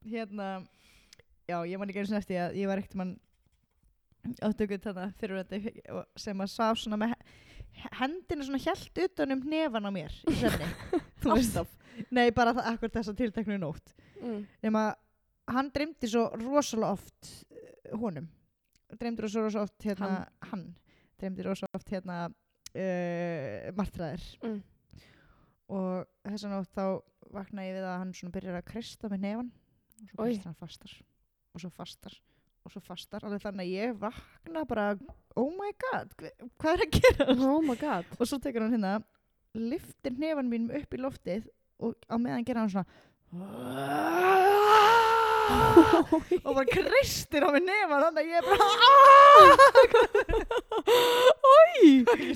[0.08, 0.48] hérna,
[1.50, 3.16] já, ég man ekki eins og að ég var ekkert mann
[4.44, 7.12] áttökuð þarna fyrir þetta sem að svaf svona með
[7.78, 10.68] he- hendina svona hjælt utan um nefan á mér í svefni.
[11.22, 11.76] Þú veist.
[12.14, 13.94] Nei, bara það, akkur þessa tilteknu nótt.
[14.22, 14.40] mm.
[14.64, 14.90] Nefn að
[15.54, 17.30] hann dreymdi svo rosalega oft
[17.92, 18.28] honum.
[18.98, 20.10] Dreymdi rosalega oft hérna,
[20.50, 20.64] hann,
[21.20, 24.24] dreymdi rosalega oft hérna uh, martræðir.
[24.44, 24.58] Mm.
[25.68, 26.84] Og þessa nótt þá
[27.34, 29.50] vaknaði ég við að hann svona byrjar að kreista með nefan
[29.98, 30.24] og svo Oj.
[30.24, 30.94] kreistar hann fastar
[31.52, 32.14] og svo fastar
[32.64, 34.86] og svo fastar alveg þannig að ég vakna bara
[35.38, 36.14] oh my god,
[36.60, 38.94] hvað er að gera oh my god og svo tekur hann hérna
[39.58, 41.50] liftir nefan mínum upp í loftið
[41.82, 42.88] og á meðan gera hann svona
[45.48, 48.66] og bara kreistir á mig nefan þannig að ég er bara
[51.52, 52.34] Ói, í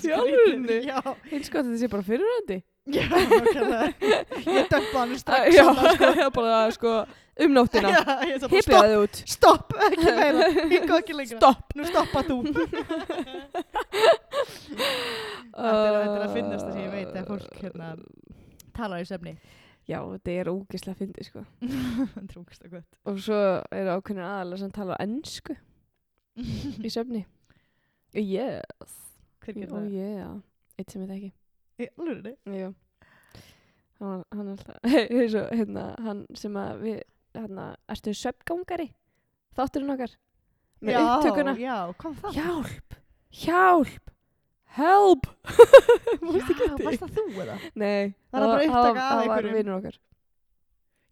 [0.87, 1.01] já,
[1.33, 2.59] eins gott að þetta sé bara fyrirhandi
[2.93, 3.07] já,
[4.49, 6.31] ég dömpa hann strax Já, þarna, sko.
[6.39, 6.95] bara sko
[7.43, 7.89] um nóttina.
[8.29, 9.21] Ég Hippið stopp, það út.
[9.33, 10.49] stopp, ekki meira.
[10.69, 11.73] Hingað ekki lengra, Stopp.
[11.79, 12.37] Nú stoppa þú.
[15.53, 17.89] Þetta er, að finnast það sem ég veit að fólk hérna
[18.77, 19.33] talar í sefni
[19.89, 21.43] Já, þetta er ógislega fyndið sko.
[22.31, 22.99] Trúkst og gott.
[23.11, 23.39] Og svo
[23.75, 25.57] eru ákveðin aðalega sem tala ennsku
[26.39, 27.25] í söfni.
[28.15, 28.95] Yes.
[29.43, 29.89] Hver gerir Ó það?
[29.97, 30.35] yeah.
[30.79, 31.33] Eitt sem ég þekki.
[31.83, 32.35] Í alvörunni?
[32.53, 32.71] Jú
[34.03, 34.95] Hann, hann er alltaf
[35.33, 36.97] svo, hérna, hann sem að við
[37.37, 38.89] hérna, ertu söfngangari?
[39.57, 40.15] Þátturinn okkar?
[40.83, 41.53] Með upptökuna?
[42.35, 42.97] hjálp,
[43.31, 44.11] hjálp
[44.79, 45.27] help
[46.23, 47.59] já, varst það þú eða?
[47.75, 49.59] nei, Var það af það var einhverjum?
[49.61, 50.01] vinnur okkar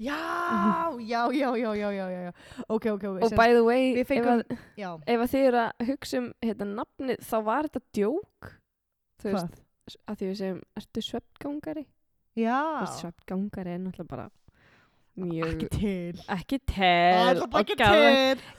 [0.01, 0.17] Já,
[0.97, 2.33] já, já, já, já, já, já, já.
[2.69, 3.23] Ok, ok, ok.
[3.27, 4.41] og by the way, ef fengum,
[4.81, 8.49] ef að þið eru að hugsa um hérna, nafnið, þá var þetta djók
[9.21, 9.61] þú veist,
[10.09, 11.85] að því við segjum ertu svefngangari
[12.41, 12.57] Já,
[12.97, 14.27] svefngangari er náttúrulega bara
[15.19, 16.17] mjög ekki til.
[16.31, 17.67] ekki Alltaf og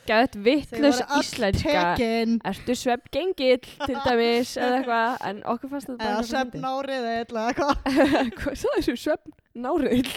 [0.07, 0.41] gæðt til.
[0.45, 1.83] vittlust íslenska
[2.51, 7.75] ertu svefngengill til dæmis eða eitthvað en okkur fannst þetta bara svefn árið eða eitthvað.
[8.41, 9.31] hvað sagði þessu svefn
[9.65, 10.15] náriðill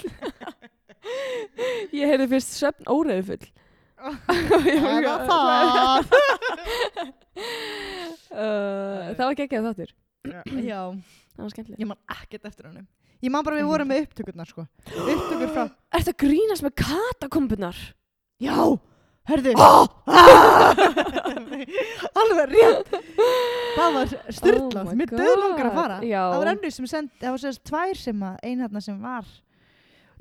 [1.95, 3.45] ég heyrði fyrst svefn óreiðfull
[4.75, 5.99] Eða það.
[8.35, 9.95] uh, það var geggjað þáttur
[10.65, 10.81] Já,
[11.37, 12.87] það var skemmtilegt ég man ekkert eftir honum.
[13.25, 14.67] Ég man bara við vorum með upptökurnar, sko.
[14.93, 15.63] Upptökur frá...
[15.97, 17.79] Ertu að grínast með katakompunar?
[18.43, 18.59] Já,
[19.31, 19.55] hörðu.
[22.21, 22.91] Alveg rétt.
[23.75, 24.91] Það var styrlað.
[24.91, 25.97] Oh Mér döður langar að fara.
[26.05, 26.21] Já.
[26.21, 29.31] Það var önnur sem sendi, það var sérst tvær sem að, ein hérna sem var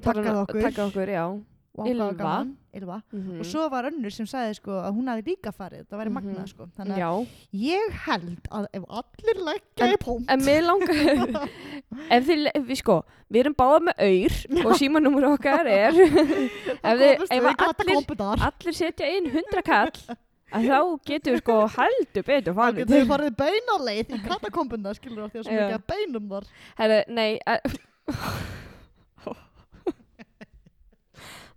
[0.04, 0.64] takkað okkur.
[0.70, 1.26] Takkað okkur, já
[1.76, 2.14] og var Ylva.
[2.18, 2.98] gaman, Ylva.
[3.12, 6.12] mm og svo var önnur sem sagði sko að hún hafi líka farið, það væri
[6.12, 6.18] Mhm.
[6.20, 10.62] magnað sko þannig að Já, ég held að ef allir leggja í punkt en mér
[10.68, 11.50] langar
[12.14, 13.00] Ef þið, le- við sko
[13.34, 18.74] Við erum báða með auður og símanúmur okkar er ef þið- ef að allir- Allir
[18.78, 20.18] setja inn 100 kall
[20.54, 25.32] að þá getur sko heldur betur það farið við farið beinaleið í katakompuna skilur af
[25.34, 25.64] því að svo Já.
[25.64, 26.46] mikið að beinum þar
[26.78, 27.60] Herru, nei að,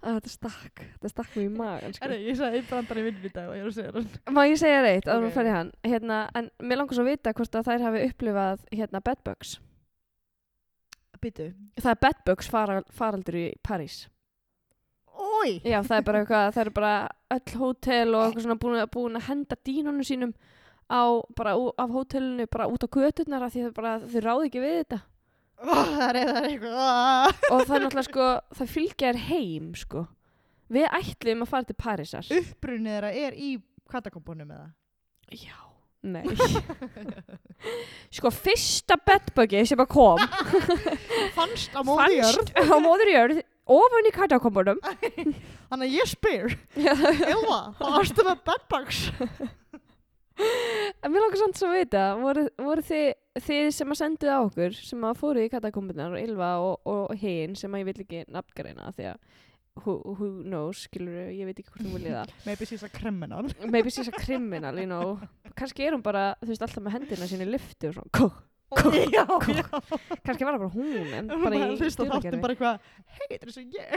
[0.06, 2.04] að Þetta stakk Þetta stakk mér í magan sko.
[2.06, 4.42] Erðu, ég sagði brandar í vinn í dag og ég er að segja það Má
[4.46, 5.24] ég segja reitt að Ok.
[5.26, 8.66] hún færi hann hérna, En mér langar svo að vita hvort að þær hafi upplifað
[8.72, 9.56] hérna bedbugs
[11.22, 11.46] Býtu.
[11.80, 14.02] það er bedbugs faral, faraldur í París
[15.16, 15.56] Ói.
[15.64, 16.92] já það er bara eitthvað, það er bara
[17.36, 20.34] öll hótel og eitthvað svona búin, að- búin að henda dínunum sínum
[20.92, 21.00] á,
[21.34, 25.00] bara af hótelinu bara út á göturnar af því þau ráði ekki við þetta
[25.56, 27.38] Það er það eitthvað.
[27.50, 28.26] og það er náttúrulega sko,
[28.58, 30.02] það fylgja þér heim sko
[30.76, 33.50] við ætlum að fara til Parísar Uppbrunið þeirra er í
[33.92, 34.68] katakompunum eða?
[35.32, 35.56] já,
[36.06, 36.26] nei
[38.16, 40.20] sko fyrsta bedbugi sem að kom
[41.36, 42.50] Fannst á móði jörð.
[42.52, 43.40] fannst á móður jörð
[43.76, 44.82] ofan í katakombunum
[45.66, 46.52] Þannig að ég spyr.
[46.78, 49.00] Ylva, fannstu með bedbugs?
[51.06, 53.04] En mér langar samt svo að vita, voru, voru þið,
[53.46, 57.12] þið sem að senduð á okkur, sem að fóruð í katakombunar og Ylva og, og
[57.20, 59.20] hinn sem að ég vil ekki nafngreina því að
[59.84, 62.34] who, who knows, skilur ég veit ekki hvort þú viljið það.
[62.48, 63.46] Maybe she's a criminal.
[63.76, 65.14] Maybe she's a criminal, you know.
[65.54, 68.26] Kannski er hún bara, þú veist, alltaf með hendina sín í lyfti og svona, kó.
[69.14, 69.62] Já, já.
[70.26, 72.74] Kannski var það bara hún, en bara bara í stjórnakerfi.
[73.14, 73.94] hei, þetta er svo ég.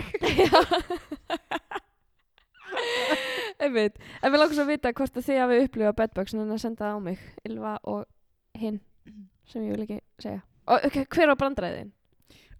[3.59, 3.99] Einmitt.
[4.23, 6.85] En mér langar svo að vita hvort að þið hafi upplifað bedbugs en að senda
[6.85, 8.05] það á mig, Ylva og
[8.59, 8.79] hinn,
[9.49, 10.43] sem ég vil ekki segja.
[10.69, 11.91] Og ok, hver var brandræðin?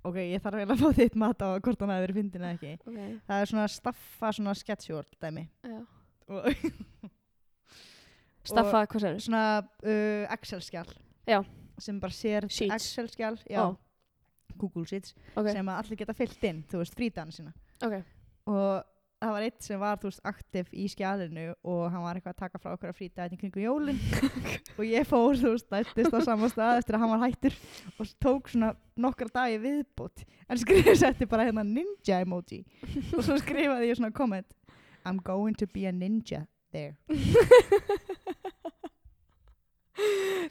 [0.08, 2.56] Ok, ég þarf eiginlega að fá þitt mat á hvort hann hafi verið fyndin eða
[2.56, 2.74] ekki.
[2.88, 3.10] Okay.
[3.28, 5.44] Það er svona staffa svona sketsjórn dæmi.
[8.50, 9.18] Staffa, hvað sér?
[9.22, 10.88] svona uh, Excel-skjál.
[11.28, 11.42] Já.
[11.84, 12.48] Sem bara sér.
[12.48, 13.38] Excel-skjál.
[13.52, 13.60] Já.
[13.68, 13.76] Ó.
[14.60, 15.14] Google Sheets.
[15.38, 17.54] Ok, Sem allir geta fyllt inn, þú veist, frítana sína.
[17.86, 18.00] ok.
[18.50, 18.72] Og
[19.20, 22.42] það var eitt sem var, þú veist, aktiv í skjálinu og hann var eitthvað að
[22.44, 24.00] taka frá okkur að frítaginn í kringum jólin.
[24.78, 27.58] og ég fór, þú veist, dættist á sama stað eftir að hann var hættur
[27.96, 30.24] og tók svona nokkra dagi viðbútt.
[30.48, 32.64] En skrifið setti bara hérna ninja emoji.
[33.18, 34.50] og svo skrifaði ég svona komment
[35.08, 36.96] I'm going to be a ninja there.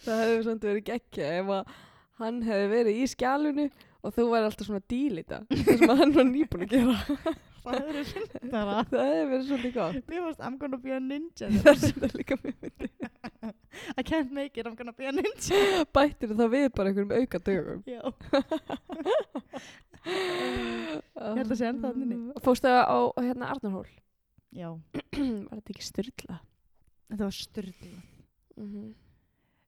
[0.05, 1.77] Það hefði samt verið geggja ef að
[2.21, 3.67] hann hefði verið í skjálunu
[4.05, 7.33] og þú væri alltaf svona dílita það sem hann var nýbúin að gera
[7.79, 8.77] Það er svindara.
[8.91, 12.11] það hefði verið svolítið gott Mér varst I'm gonna be a ninja það er svona
[12.19, 12.91] líka mjög myndi
[14.01, 15.85] I can't make it, I'm gonna be a ninja.
[15.95, 18.03] bættir það við bara einhverjum auka dögum Já.
[20.09, 22.19] Ég held að sé ennþá þarna inni.
[22.45, 23.89] Fórstu á hérna Arnarhól
[24.57, 24.71] Já.
[25.51, 26.37] var þetta ekki styrla
[27.11, 27.99] Þetta var styrla.
[28.61, 28.89] mm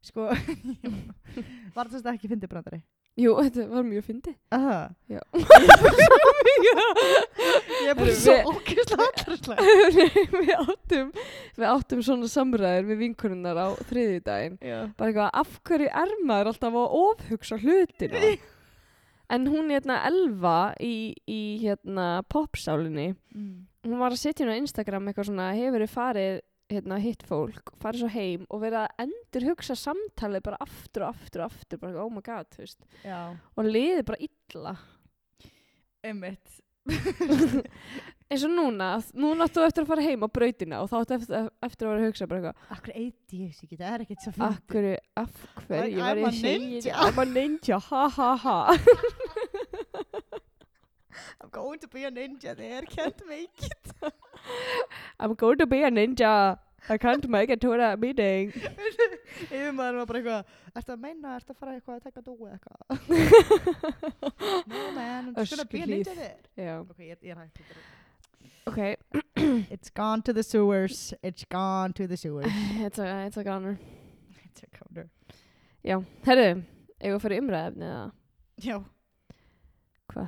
[0.01, 0.31] Sko,
[1.77, 2.79] var þetta ekki fyndið brandari?
[3.21, 4.79] Jú, þetta var mjög fyndið Aha.
[5.13, 5.21] Já.
[7.81, 9.29] Ég er bara Heyrðu, svo við- ókvæslega aðræðslega.
[9.29, 9.40] Nei,
[10.41, 11.11] við áttum
[11.57, 14.79] við áttum svona samræðir við vinkonunnar á þriðjudaginn Já.
[14.97, 18.23] bara eitthvað, af hverju er maður alltaf að ofhugsa hlutina
[19.35, 23.67] en hún hérna Elva í, í hérna popsálinni Mm.
[23.87, 27.71] hún var að setja hérna á Instagram eitthvað svona hefur þið farið hérna hitt fólk
[27.83, 31.79] farið svo heim og verið að endur hugsa samtalið bara aftur og aftur og aftur
[31.83, 32.59] bara oh my god,
[33.55, 34.75] og liðið bara illa
[36.01, 36.61] Einmitt.
[38.31, 38.89] eins og núna,
[39.19, 42.01] núna áttu eftir að fara heim á brautina og þá áttu eftir, eftir að vera
[42.01, 44.55] að hugsa bara eitthvað Akkur eiti ég þessi ekki, það er ekkert svo fyndið.
[44.55, 44.85] Akkur,
[45.23, 45.33] af
[45.67, 46.81] hverju var a ég að segja ninja.
[46.87, 46.95] þetta?
[47.09, 48.59] I'm a ninja, ha ha ha
[51.43, 53.93] I'm going to be a ninja there, can't make it.
[55.21, 58.53] I'm going to be a ninja I can't make it to that meeting
[59.51, 60.45] Yfir maður var bara eitthvað,
[60.81, 62.81] ertu að meina, ertu að fara eitthvað að taka dói eitthvað?
[64.71, 66.39] no man, I'm just gonna be a ninja there.
[66.57, 67.59] Já, Ok, ég, er hægt.
[67.59, 68.00] þetta er-
[68.67, 68.97] ok
[69.71, 72.53] It's gone to the sewers, it's gone to the sewers.
[72.87, 73.79] It's a, it's a gunner
[74.45, 75.09] It's a counter.
[75.87, 75.97] Já,
[76.27, 76.49] herðu,
[77.01, 78.09] eigum við að fara í umræðefni eða
[78.61, 78.75] Já.
[80.11, 80.27] hvað?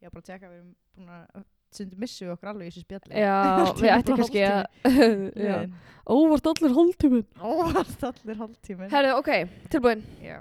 [0.00, 1.44] Ég var bara að tjekka, við erum búin að
[1.76, 3.20] stundum missu okkur alveg í þessu spjalli.
[3.20, 3.36] Já,
[3.82, 5.76] við ættum kannski að.
[6.16, 8.90] Óvart allir hóltíminn Óvart allir hálftíminn.
[8.92, 9.32] Herðu, ok,
[9.72, 10.40] tilbúin Já.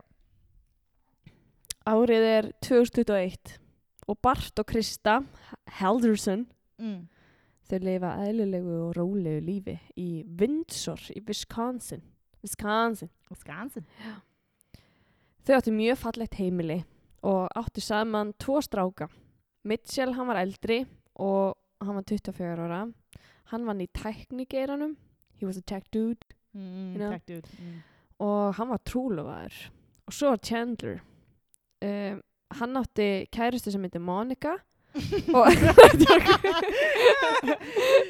[1.85, 3.55] Árið er 2021
[4.09, 5.19] og Bart og Krista
[5.77, 6.47] Helderson
[6.81, 7.07] Mm.
[7.65, 10.09] Þau lifa eðlilegu og rólegu lífi í
[10.39, 12.01] Windsor í Wisconsin.
[12.43, 13.09] Wisconsin.
[13.31, 13.85] Wisconsin.
[15.45, 16.83] Þau áttu mjög fallegt heimili
[17.25, 19.07] og áttu saman tvo stráka.
[19.65, 20.83] Mitchell, hann var eldri
[21.17, 22.83] og hann var 24 ára.
[23.49, 24.95] Hann vann í tæknigeiranum.
[25.39, 26.21] He was a tech dude.
[26.55, 27.11] Mm, You know?
[27.11, 27.49] Takk, dude.
[27.59, 27.81] Mm.
[28.25, 29.57] Og hann var trúlofaður.
[30.07, 31.01] Og svo var Chandler.
[31.81, 32.21] Um,
[32.55, 34.53] hann átti kærustu sem heitir Monica.
[34.53, 34.61] og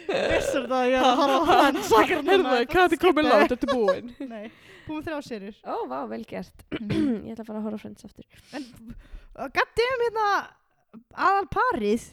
[0.05, 3.53] Vissur það að ég er að horfa á hann sakar Herðu, hvað er komið látt
[3.53, 4.11] þetta búinn?
[4.33, 4.45] Nei,
[4.85, 5.55] búin þrjá serjur.
[5.65, 6.65] Ó, vá, vel gert.
[7.25, 8.25] Ég ætla að fara að horfa Friends aftur.
[8.53, 8.63] En,
[9.55, 10.29] gættum hérna
[11.25, 12.07] aðal parið.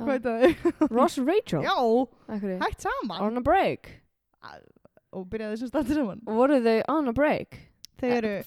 [0.00, 0.38] Hvað er það?
[0.96, 1.62] Ross og Rachel?
[1.66, 1.76] Já,
[2.64, 3.18] hægt saman.
[3.28, 3.92] on a break.
[5.10, 6.22] Og byrjaði þessum standi saman.
[6.26, 7.50] Voru þau on a break?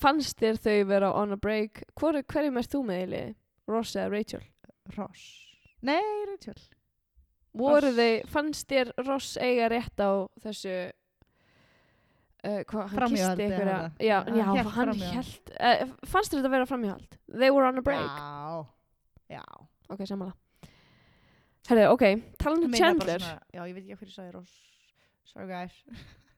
[0.01, 1.85] Fannst þér þau vera on a break?
[1.99, 3.35] Hverjum er þú með liði?
[3.69, 4.41] Ross eða Rachel?
[4.97, 5.23] Ross.
[5.81, 6.59] Nei, Rachel.
[7.53, 10.71] Voru þau, fannst þér Ross eiga rétt á þessu
[12.43, 13.89] uh, hvað, hann Framhjáhaldi kisti ykkur eða?
[14.01, 15.11] já, Hann já, hélt hann framhjá.
[15.17, 17.17] held uh, fannst þér þetta vera framhjáhald?
[17.29, 19.37] They were on a break Já.
[19.37, 19.43] Já.
[19.93, 20.39] ok, samanlega
[21.69, 22.03] Herðu, ok,
[22.43, 24.55] talandi um Meina bara Chandler Svona, já, ég veit ekki hverju sagði Ross.
[25.31, 25.77] Sorry guys.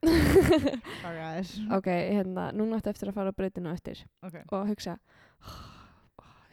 [1.02, 1.50] Sorry guys.
[1.74, 4.36] ok, hérna, núna ætti eftir að fara á breytinu eftir Ok.
[4.54, 4.94] og hugsa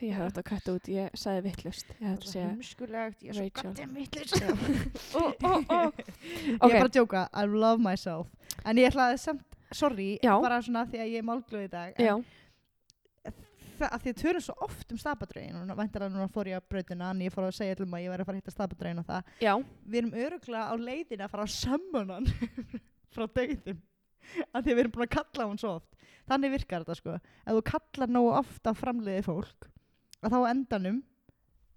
[0.02, 3.30] ég hef átt að kætta út, ég sagði vittlust ég hef er segja heimskulegt, ég
[3.30, 3.80] er svo gætið
[5.14, 5.92] ó.
[5.94, 8.28] Ég er bara að djóka, I love myself.
[8.66, 10.36] En ég ætlaði samt, sorry, Já.
[10.44, 11.94] bara svona því að ég er málglöð í dag.
[12.00, 12.24] en
[13.74, 16.60] Það, að því að tölum svo oft um stabadrögin og væntar að núna fór ég
[16.60, 18.42] að brautina en ég fór að segja til um að ég væri að fara að
[18.44, 19.32] hitta stabadrögin og það.
[19.42, 19.54] já,
[19.90, 22.28] Við erum öruglega á leiðina að fara að sömmuna hann
[23.16, 23.80] frá dögðum.
[24.54, 25.98] Að því að við erum búin að kalla hann svo oft.
[26.30, 27.18] Þannig virkar þetta sko.
[27.18, 29.68] Ef þú kallar nógu oft af framleiði fólk,
[30.24, 31.02] að þá endanum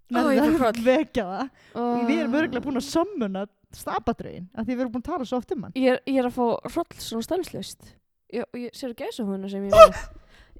[0.07, 1.47] ég fór að vekja það
[1.83, 2.37] og við erum Ó.
[2.39, 3.41] öruglega búin að sömmuna
[3.75, 5.73] stabadrögin að því við erum búin að tala svo oft um hann.
[5.75, 7.89] Ég er, ég er að fá hroll svona stanslust.
[8.31, 9.99] Ég, ég sér gæsa húnna sem ég með.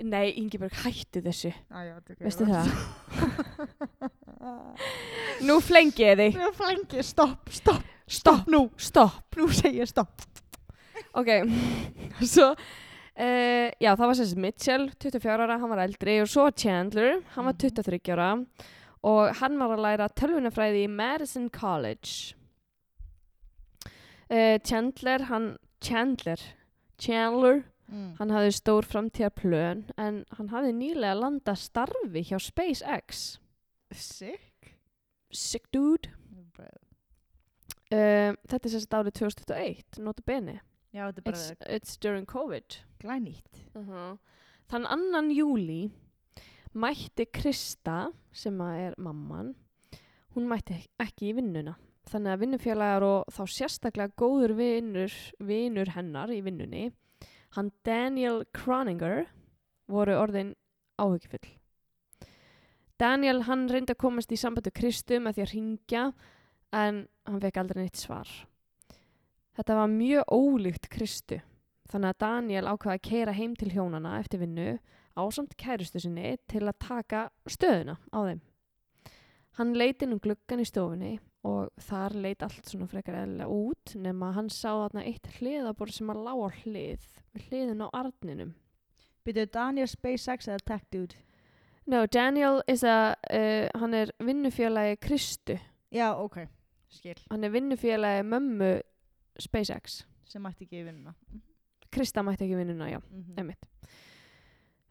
[0.08, 1.50] Nei, Ingeborg, hættu þessu.
[1.74, 2.68] Ah, já, Veistu það?
[5.48, 6.38] Nú flengi ég þig.
[6.38, 9.36] Nú flengi, stopp, stopp, Stopp, nú, stopp.
[9.36, 10.22] nú segi ég stopp.
[11.18, 11.28] Ok,
[12.34, 12.52] svo,
[13.18, 17.46] uh, já, það var sérst Mitchell, 24 ára, hann var eldri og svo Chandler, hann
[17.46, 17.60] var Mhm.
[17.60, 18.46] 23 ára
[19.04, 22.34] og hann var að læra tölvunafræði í Madison College.
[24.30, 26.38] Uh, Chandler, hann, Chandler,
[27.00, 28.18] Chandler, Mm.
[28.20, 33.40] Hann hafði stór framtíðarplön en hann hafði nýlega landað starfi hjá SpaceX.
[33.96, 34.74] Sick.
[35.32, 36.10] Sick dude.
[37.88, 40.58] Uh, þetta er sérst árið 2021, nota bene.
[40.96, 42.78] Já, þetta er It's, bara it's during COVID.
[43.02, 43.64] glænýtt.
[43.76, 44.18] Uh
[44.68, 45.90] Þann annan júli
[46.76, 49.54] mætti Krista, sem að er mamman,
[50.36, 51.76] hún mætti ek- ekki í vinnuna.
[52.08, 56.92] Þannig að vinnufélagar og þá sérstaklega góður vinnur, vinnur hennar í vinnunni,
[57.56, 59.26] hann Daniel Croninger,
[59.88, 60.54] voru orðin
[61.00, 61.48] áhyggjufull.
[63.00, 66.06] Daniel, hann reyndi að komast í sambandi Kristu með því að ringja,
[66.74, 68.28] en hann fekk aldrei neitt svar.
[69.58, 71.40] Þetta var mjög ólíkt Kristu.
[71.90, 74.76] Þannig að Daniel ákvaði að keira heim til hjónana eftir vinnu
[75.18, 78.42] ásamt kærustu sinni til að taka stöðuna á þeim.
[79.58, 81.16] Hann leit inn um gluggan í stofunni
[81.48, 86.12] og þar leit allt svona frekar eðlilega út nema hann sá þarna eitt hliðabor sem
[86.14, 87.08] að lág á hlið,
[87.48, 88.52] hliðin á arninum.
[89.26, 91.18] Byrjuðu Daniel SpaceX eða Tech Dude?
[91.88, 95.58] No, Daniel is a, uh, hann er vinnufélagi Kristu.
[95.90, 96.44] Já, ok.
[96.92, 97.18] Skil.
[97.32, 98.72] Hann er vinnufélagi mömmu
[99.42, 100.02] SpaceX.
[100.28, 101.14] Sem mætti ekki í vinnuna.
[101.94, 103.00] Krista mætti ekki vinnuna, já.
[103.00, 103.38] Mm -hmm.
[103.38, 103.66] Einmitt.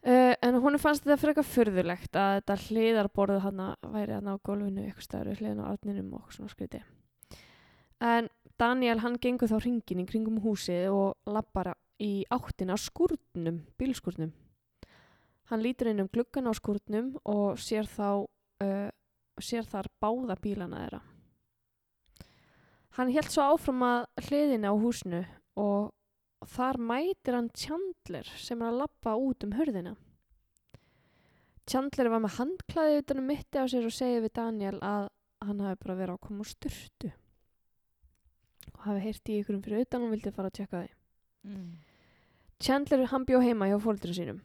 [0.07, 4.85] Uh, en hún fannst þetta frekar furðulegt að þetta hliðarborðið hann væri hann á gólfinu
[4.85, 6.83] eitthvað stæður við hliðin á arninum og svona skriti.
[8.01, 8.29] En
[8.59, 14.31] Daniel hann gengur þá ringin í kringum húsið og lappar í áttina á skúrnum, bílskúrnum.
[15.51, 18.27] Hann lítur inn um gluggan á skúrnum og sér þá
[18.63, 18.89] uh,
[19.43, 21.03] sér þar báða bílana þeirra.
[22.97, 25.21] Hann held svo áfram að hliðina á húsinu
[25.61, 25.93] og
[26.49, 29.97] þar mætir hann Chandler sem er að lappa út um hörðina.
[31.67, 35.09] Chandler var með handklæði utan um mitti á sér og segir við Daniel að
[35.45, 37.11] hann hafi bara verið að koma úr styrtu
[38.73, 40.93] og hafi heyrt í ykkurum fyrir utan og vildi fara að tjekka því.
[41.51, 41.73] mm.
[42.63, 44.41] Chandler hann bjó heima hjá fóldra sínum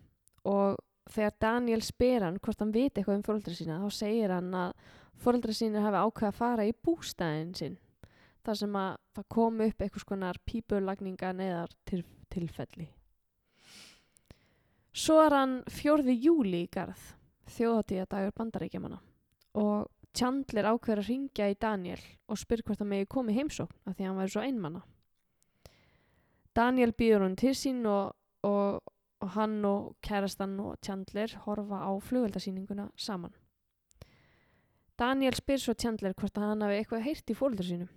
[0.50, 0.82] og
[1.14, 4.74] þegar Daniel spyr hann hvort hann viti eitthvað um fóldra sína þá segir hann að
[5.22, 7.80] fóldra sínir hafi ákveð að fara í bústæðin sinn
[8.46, 12.02] þar sem að það kom upp einhvers konar pípulagninga neðar til,
[12.34, 12.90] tilfelli.
[14.92, 16.12] Svo er hann 4.
[16.20, 17.02] júli í garð,
[17.48, 19.00] þjóðatíða dagur bandaríkjamanna
[19.62, 23.96] og Chandler ákveður að ringja í Daniel og spyr hvort hann megi komið heimsókn af
[23.96, 24.82] því að hann væri svo einmanna.
[26.56, 28.82] Daniel býður hann til sín og, og,
[29.24, 33.32] og hann og kærastan og Chandler horfa á flugveldasýninguna saman.
[35.00, 37.92] Daniel spyr svo Chandler hvort hann hafi eitthvað heyrt í fólöldur sínum.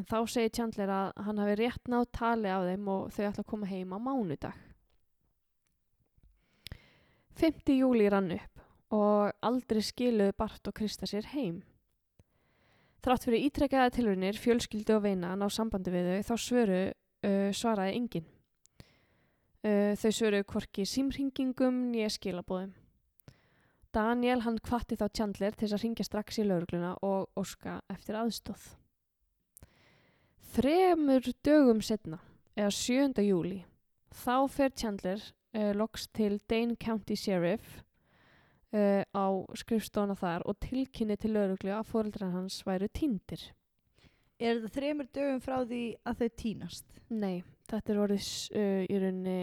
[0.00, 3.42] En þá segir Chandler að hann hafi rétt náð tali á þeim og þau ætla
[3.42, 4.54] að koma heim á mánudag.
[7.36, 7.74] 5.
[7.76, 8.64] júli rann upp
[8.96, 11.60] og aldrei skiluðu Bart og Krista sér heim.
[13.04, 18.00] Þrátt fyrir ítrekkaða tilurinnir, fjölskyldu og veina ná sambandi við þau, þá svöru uh, svaraði
[18.00, 18.28] enginn.
[19.60, 22.72] Uh, þau svöru hvorki símringingum nýja skilabóðum.
[23.92, 28.16] Daniel hann kvatti þá Chandler til þess að ringja strax í laurugluna og óska eftir
[28.16, 28.79] aðstóð.
[30.50, 32.16] Þremur dögum setna,
[32.58, 33.22] eða 7.
[33.22, 33.60] júli,
[34.10, 35.20] þá fer Chandler
[35.54, 37.76] uh, loks til Dane County Sheriff
[38.74, 39.26] uh, á
[39.60, 43.44] skrifstofuna þar og tilkynni til lauruglu að foreldrar hans væru týndir.
[44.40, 46.98] Er þetta þremur dögum frá því að þau týnast?
[47.14, 49.40] Nei, þetta er orðið uh, í rauninni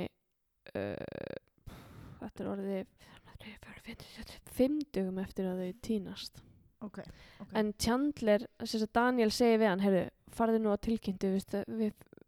[2.18, 2.86] þetta er orðið
[4.58, 6.44] fimm dögum eftir að þau týnast.
[6.84, 7.00] Ok.
[7.40, 7.52] ok.
[7.58, 11.32] En Chandler, þess að Daniel segi við hann, heyrðu, farðu nú á tilkynntu,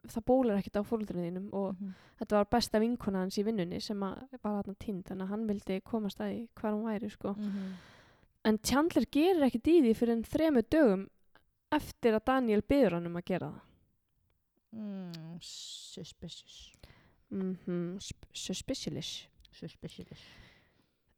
[0.09, 1.93] það bólar ekkert á fóröldrinu þínum og Mhm.
[2.21, 5.47] þetta var besta vinkona hans í vinnunni sem að var hann týnd, þannig að hann
[5.47, 7.33] vildi komast að því hvar hún væri, sko.
[7.33, 7.73] Mhm.
[8.45, 11.09] En Chandler gerir ekkert í því fyrir en þremu dögum
[11.71, 13.61] eftir að Daniel byður hann um að gera það.
[14.75, 16.73] Mm, suspicious.
[17.31, 17.99] Mm -hmm,
[18.33, 19.27] suspicious.
[19.51, 20.19] Suspicious.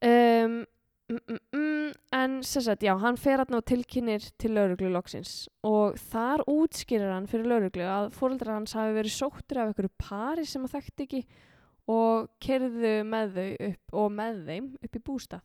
[0.02, 0.66] Um,
[1.12, 5.98] mm, mm, mm, en sem sagt, já, hann fer og tilkynir til lauruglu loksins og
[6.10, 10.64] þar útskýrir hann fyrir lauruglu að fóreldrar hans hafi verið sóttir af einhverju pari sem
[10.64, 11.22] að þekkti ekki
[11.92, 15.44] og kerðu með þau upp og með þeim upp í bústað.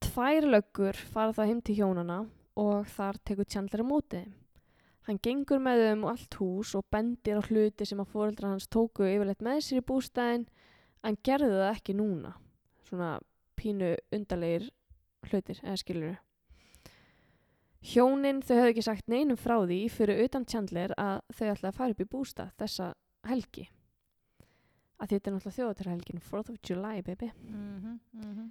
[0.00, 2.20] Tvær löggur fara það heim til hjónana
[2.60, 4.24] og þar tekur Chandler á móti.
[5.06, 8.68] Hann gengur með þeim um allt hús og bendir á hluti sem að fóreldrar hans
[8.68, 10.48] tóku yfirleitt með sér í bústaðin
[11.04, 12.34] en gerði það ekki núna
[12.90, 13.14] svona
[13.60, 14.68] pínu undarlegir
[15.30, 16.18] hlutir, eða skilur
[17.80, 21.78] hjónin þau höfðu ekki sagt neinum frá því fyrir utan Chandler að þau ætlaði að
[21.78, 22.88] fara upp í bústað þessa
[23.28, 23.68] helgi
[25.00, 28.50] að þetta er náttúrulega þjóðatarhelgin 4th of July baby Mhm, mhm.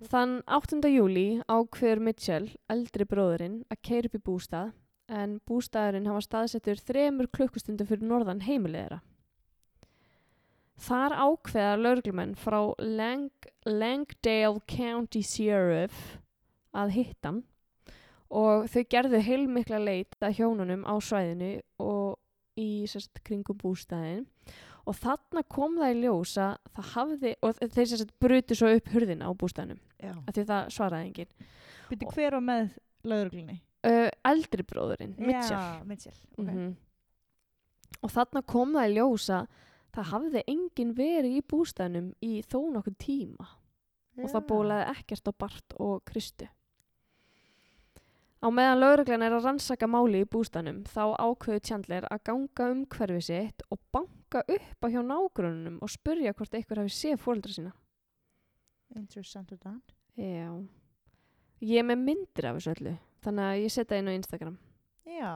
[0.00, 0.88] Þann 8.
[0.88, 4.70] júli ákveður Mitchell, eldri bróðurinn, að keira upp í bústað
[5.12, 9.02] en bústaðurinn hafa staðsettur þremur klukkustundum fyrir norðan heimilegðara.
[10.80, 16.16] Þar ákveða lauruglumenn frá Lang Langdale County Sheriff
[16.72, 17.42] að hitta hann
[18.30, 21.52] og þau gerðu heilmikla leit að hjónunum á svæðinu
[21.82, 22.16] og
[22.60, 24.26] í sérst, kringum bústaðin
[24.88, 28.92] og þarna kom það í ljós að það hafði, og þeir sérst brutu svo upp
[28.94, 30.14] hurðina á bústaðinum Já.
[30.14, 31.50] af því það svaraði enginn.
[31.90, 32.70] Byrju hver á með
[33.10, 33.58] lauruglunni?
[33.80, 35.56] Uh, eldri bróðurinn, Mitchell.
[35.56, 36.16] Já, Mitchell.
[36.36, 36.46] ok.
[36.46, 36.70] Mhm.
[38.00, 39.46] Og þarna kom það í ljós að
[39.94, 43.48] það hafði enginn verið í bústæðnum í þó nokkuð tíma
[44.20, 46.48] og það bólaði ekkert á Bart og Kristu.
[48.40, 52.82] Á meðan lauruglan er að rannsaka máli í bústæðnum þá ákveðu Chandler að ganga um
[52.88, 57.52] hverfi sitt og banka upp á hjá nágrunum og spurja hvort einhver hafi séð fóreldra
[57.52, 57.72] sína.
[58.96, 59.80] Interessant og það.
[60.16, 60.48] Já.
[61.60, 64.56] Ég er með myndir af þessu öllu, þannig að ég setja inn á Instagram.
[65.04, 65.32] Já.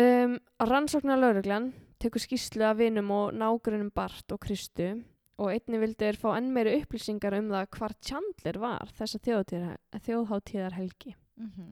[0.00, 5.02] Um, rannsóknar lauruglan tekur skýrslu af vinum og nágrunum Bart og Kristu
[5.40, 9.20] og einni vildi þeir fá enn meiri upplýsingar um það hvar Chandler var þessa
[10.04, 11.14] þjóðháttíðar helgi.
[11.40, 11.70] Mhm.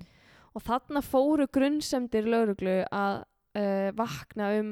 [0.56, 3.18] Og þarna fóru grunnsemdir lauruglu að
[3.58, 4.70] uh, vakna um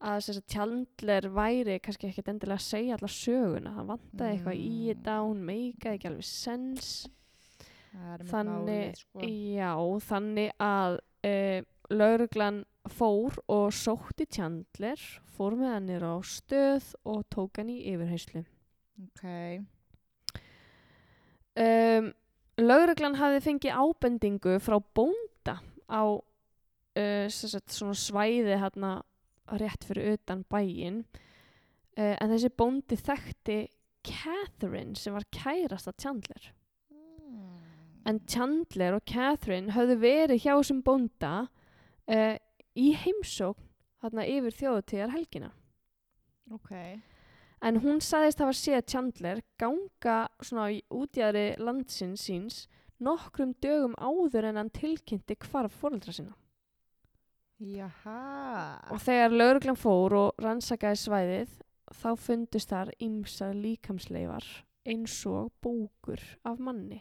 [0.00, 3.72] að þess að Chandler væri kannski ekkert endilega að segja alla söguna.
[3.76, 4.88] Það vantaði eitthvað í Mm.
[4.88, 6.90] þetta, hún meikaði ekki alveg sens.
[7.98, 9.20] Er Þannig, málið, sko.
[9.58, 9.72] já,
[10.08, 11.60] þannig að uh,
[11.90, 15.00] lauruglan fór og sótti Chandler,
[15.36, 18.44] fór með hann niður á stöð og tók hann í yfirheyslu.
[19.04, 19.24] Ok.
[21.58, 22.12] Um,
[22.58, 25.58] lauruglan hafði fengið ábendingu frá bónda
[25.90, 28.98] á uh, sem sagt, svæði hérna
[29.58, 31.02] rétt fyrir utan bæinn
[31.98, 33.58] uh, en þessi bóndi þekkti
[34.08, 36.52] Catherine sem var kærasta Chandler.
[38.08, 42.36] En Chandler og Catherine höfðu verið hjá þessum bónda uh,
[42.78, 43.66] í heimsókn
[43.98, 45.52] þarna yfir þjóðutíðar helgina.
[46.54, 46.72] Ok.
[47.58, 52.60] En hún sagðist hafa séð Chandler ganga svona í útjæðri landsins síns
[53.02, 56.36] nokkrum dögum áður en hann tilkynnti hvarf fóreldra sína.
[57.58, 58.78] Jaha.
[58.94, 61.54] Og þegar lauruglan fór og rannsakaði svæðið
[61.98, 64.46] þá fundust þar ýmsar líkamsleifar
[64.88, 67.00] eins og bókur af manni.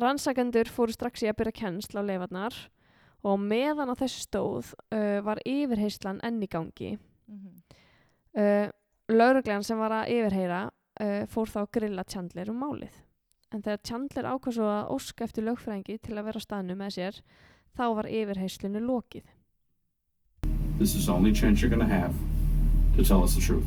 [0.00, 2.56] Rannsakendur fóru strax í að byrja kennsl á leifarnar
[3.26, 6.96] og meðan á þessu stóð uh, var yfirheyslan enn í gangi.
[7.30, 7.56] Mhm.
[8.30, 8.68] Uh,
[9.10, 13.00] lauruglan sem var að yfirheyra uh, fór þá að grilla Chandler um málið.
[13.50, 16.96] En þegar Chandler ákvað svo að óska eftir lögfræðingi til að vera á staðnu með
[16.96, 17.20] sér,
[17.74, 19.26] þá var yfirheyslunu lokið.
[20.78, 22.14] This is the only chance you're going to have
[22.96, 23.66] to tell us the truth.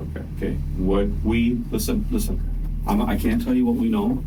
[0.00, 0.24] Okay.
[0.36, 0.54] Okay.
[0.76, 2.40] What we listen, listen.
[2.86, 4.24] I'm, I can't tell you what we know,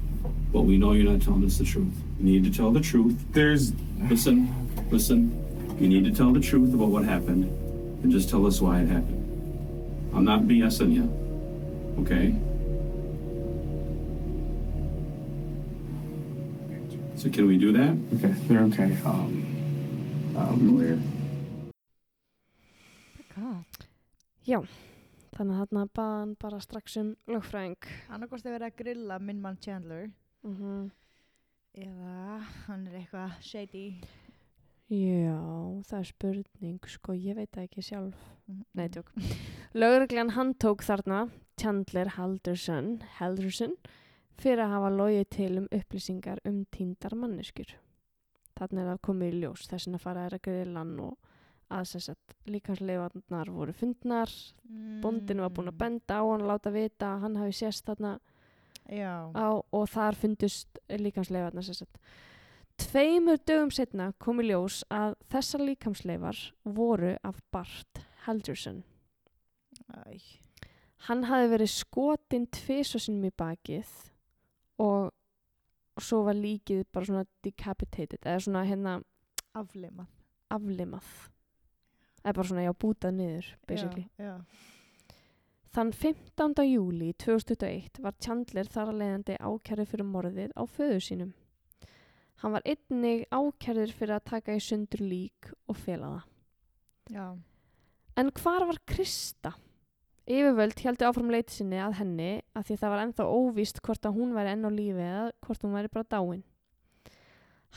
[0.54, 1.94] but we know you're not telling us the truth.
[2.20, 3.18] You need to tell the truth.
[3.32, 3.74] There's
[4.10, 4.52] Listen,
[4.92, 5.32] listen.
[5.80, 7.46] You need to tell the truth about what happened,
[8.04, 10.12] and just tell us why it happened.
[10.14, 11.08] I'm not BSing you.
[12.04, 12.36] Okay.
[17.16, 17.96] So can we do that?
[18.16, 18.36] okay.
[18.48, 18.98] They're okay.
[19.06, 21.00] Um, um, lawyer.
[24.44, 24.60] Já,
[25.38, 27.78] þannig að þarna baða hann bara strax um lögfræðing.
[28.12, 30.10] annarkost að vera að grilla minn mann Chandler
[30.44, 30.92] Mm
[31.74, 33.88] eða hann er eitthvað shady
[34.94, 35.40] Já,
[35.88, 38.26] það er spurning, sko, ég veit það ekki sjálf.
[38.46, 38.66] Mhm.
[38.78, 39.10] Nei, tjók.
[39.74, 43.74] Lögreglan handtók þarna Chandler Halderson, Halderson
[44.38, 47.74] fyrir að hafa logið til um upplýsingar um týndar manneskjur.
[48.60, 51.18] Þarna er það komið í ljós þess að fara er að grillan og
[51.72, 54.30] að þess að líkansleifarnar voru fundnar,
[55.02, 58.20] bóndin var búin að benda á hann, láta vita að hann hafi sést þarna
[59.34, 61.98] á og þar fundust líkamsleifarnar sem sagt.
[62.78, 68.84] Tveimur dögum setna kom í ljós að þessar líkamsleifar voru af Bart Halderson.
[69.94, 70.18] Æ,
[71.08, 73.90] Hann hafi verið skotinn tviso sinnum í bakið
[74.80, 75.12] og
[76.00, 78.94] svo var líkið bara svona decapitated eða svona hérna
[79.54, 80.08] aflimað
[80.54, 81.10] aflimað.
[82.24, 84.06] Eða bara svona já bútað niður basically.
[84.18, 84.36] já, já.
[85.74, 86.60] Þann 15.
[86.70, 91.32] júli 2021 var Chandler þar að leiðandi ákærið fyrir morðið á föðu sínum.
[92.44, 96.30] Hann var einnig ákærður fyrir að taka í sundur lík og fela það.
[97.10, 97.26] já.
[98.22, 99.56] En hvar var Krista?
[100.30, 104.18] Yfirvöld heldur áfram leiti sinni að henni að því það var ennþá óvíst hvort að
[104.22, 106.44] hún væri enn á lífi eða hvort hún væri bara dáin.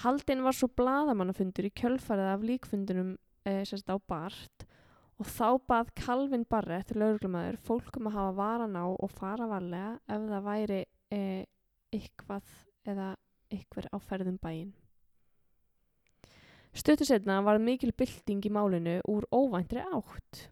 [0.05, 3.17] Haldin var svo bladamannafundur í kjölfarið af líkfundunum
[3.49, 4.69] e, sérst á Bart
[5.17, 9.95] og þá bað Calvin Barrett, lauruglumæður, fólk um að hafa varan á og fara varlega
[10.13, 10.81] ef það væri
[11.13, 11.21] e,
[11.95, 12.51] eitthvað
[12.87, 13.13] eða
[13.53, 14.75] eitthvað á ferðum bæinn.
[16.77, 20.43] Stuttu setna var mikil bylting í málinu úr óvæntri átt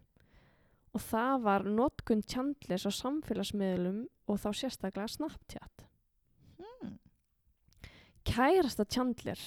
[0.95, 5.83] og það var notkun Chandlers á samfélagsmiðlum og þá sérstaklega Snapchat.
[6.57, 6.95] Hmm.
[8.25, 9.41] Kærasta Chandler,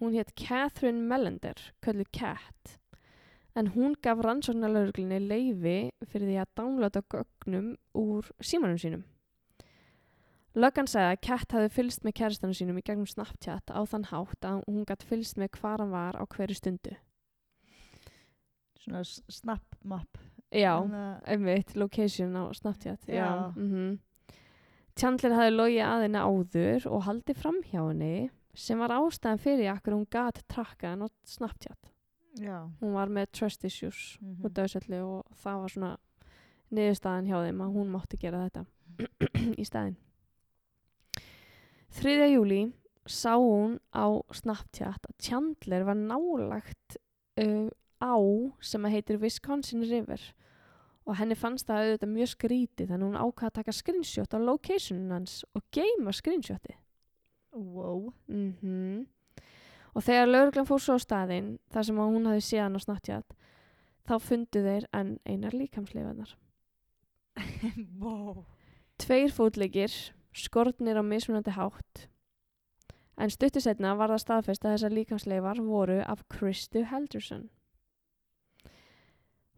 [0.00, 2.74] hún hétt Catherine Melander, kölluð Cat,
[3.58, 9.04] en hún gaf rannsóknarlauruglinni leifi fyrir því að downloada gögnum úr símanum sínum.
[10.58, 14.46] Löggan sagði að Cat hafði fylgst með kærastanum sínum í gegnum Snapchat á þann hátt
[14.48, 16.96] að hún gætt fylgst með hvar hann var á hverju stundu.
[18.78, 20.16] svona s- snap map
[20.54, 23.04] Já, að- einmitt, location á Snapchat.
[23.06, 23.14] Já.
[23.14, 23.52] Já.
[23.56, 23.98] mhm.
[24.96, 29.68] Chandler hafði logið að henni áður og haldið fram hjá henni sem var ástæðan fyrir
[29.76, 31.87] akkur hún gat trakkað henni á Snapchat.
[32.40, 34.44] Já, Hún var með trust issues Mhm.
[34.44, 35.96] og döðsöllu og það var svona
[36.72, 38.66] niðurstaðan hjá þeim að hún mátti gera þetta
[39.62, 39.96] í staðinn.
[41.98, 42.28] 3.
[42.34, 42.72] júli
[43.08, 44.04] sá hún á
[44.36, 46.98] Snapchat að Chandler var nálagt
[47.40, 47.70] uh,
[48.02, 48.14] á
[48.60, 50.20] sem að heitir Wisconsin River
[51.08, 55.14] og henni fannst það auðvitað mjög skrítið þannig hún ákvað að taka screenshot á locationin
[55.16, 56.76] hans og geima screenshotið.
[57.56, 59.06] wow Mm
[59.94, 63.34] Og þegar lauruglan fór svo á staðinn, þar sem hún hafi séðan á Snapchat,
[64.08, 66.36] þá fundu þeir enn einar líkamsleifarnar.
[68.02, 68.44] wow
[68.98, 69.92] Tveir fótleikir,
[70.34, 72.08] skortnir á mismunandi hátt,
[73.14, 77.46] en stuttu setna var það staðfest að þessar líkamsleifar voru af Kristu Helderson.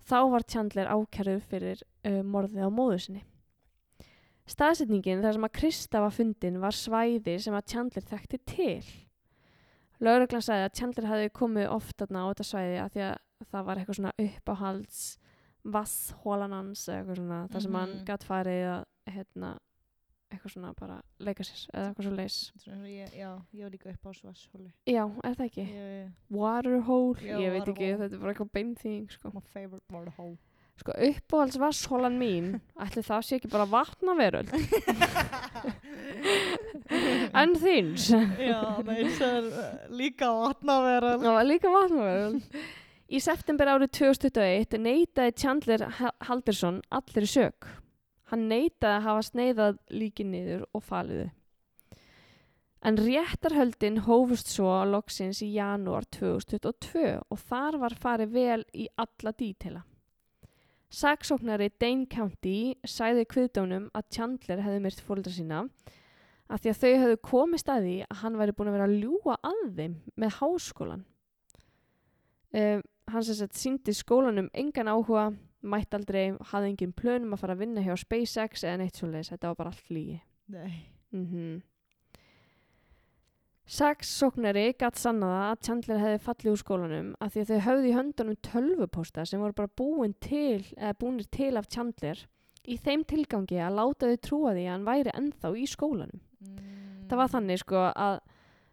[0.04, 3.24] Þá var Chandler ákærið fyrir uh, morðið á móðu sinni.
[4.50, 8.84] Staðsetningin þar sem að Krista var fundin var svæði sem að Chandler þekkti til.
[10.00, 13.16] Lauruglan sagði að Chandler hefði komið oft þarna á þetta svæði að því að
[13.50, 15.00] það var eitthvað svona uppáhalds
[15.64, 18.04] vasshólan hans eða eitthvað svona þar sem hann Mhm.
[18.08, 19.50] gatt farið að hérna,
[20.30, 22.36] eitthvað svona bara leika sér eða eitthvað svo leis.
[22.86, 25.66] Ég, já, ég var líka upp á svasshóli Já, er það ekki?
[26.30, 27.98] Waterhole, ég veit ekki, waterhole.
[27.98, 29.30] þetta er bara eitthvað beinþýðing sko.
[29.34, 30.38] my favorite waterhole
[30.80, 34.48] Sko uppáhalds vasshólan mín, ætli það sé ekki bara vatnaveröld
[37.42, 38.08] en þíns.
[38.40, 39.64] já, það er uh,
[40.00, 42.60] líka vatnavera Það var líka vatnaveröld.
[43.10, 47.66] Í september árið 2021 neitaði Chandler Ha- Halderson allir sök.
[48.30, 51.28] Hann neitaði að hafa sneiðað líki niður og faliðu.
[52.86, 59.34] En réttarhöldin hófust svo loksins í janúar 2022 og þar var farið vel í alla
[59.36, 59.82] dítela.
[60.90, 65.60] Saksóknari Dane County sæði kviðdónum að Chandler hefði myrt fóldra sína
[66.50, 68.96] af því að þau hefðu komist að því að hann væri búin að vera að
[69.04, 71.04] ljúga að þeim með háskólan.
[72.50, 75.30] Um, hann sem sagt síndi skólanum engan áhuga,
[75.62, 79.52] mætt aldrei, hafði engin plönum að fara að vinna hjá SpaceX eða neitt svoleiðis, þetta
[79.52, 80.22] var bara allt lígi.
[80.50, 81.60] nei Mm
[83.70, 87.92] Saksóknari gatt sannaða að Chandler hefði fallið úr skólanum af því að þau höfðu í
[87.94, 92.24] höndunum tölvupósta sem voru bara búin til, eða búinir til af Chandler
[92.66, 96.22] í þeim tilgangi að láta þau trúa því að hann væri ennþá í skólanum.
[96.40, 97.08] Mm.
[97.10, 98.20] Það var þannig sko að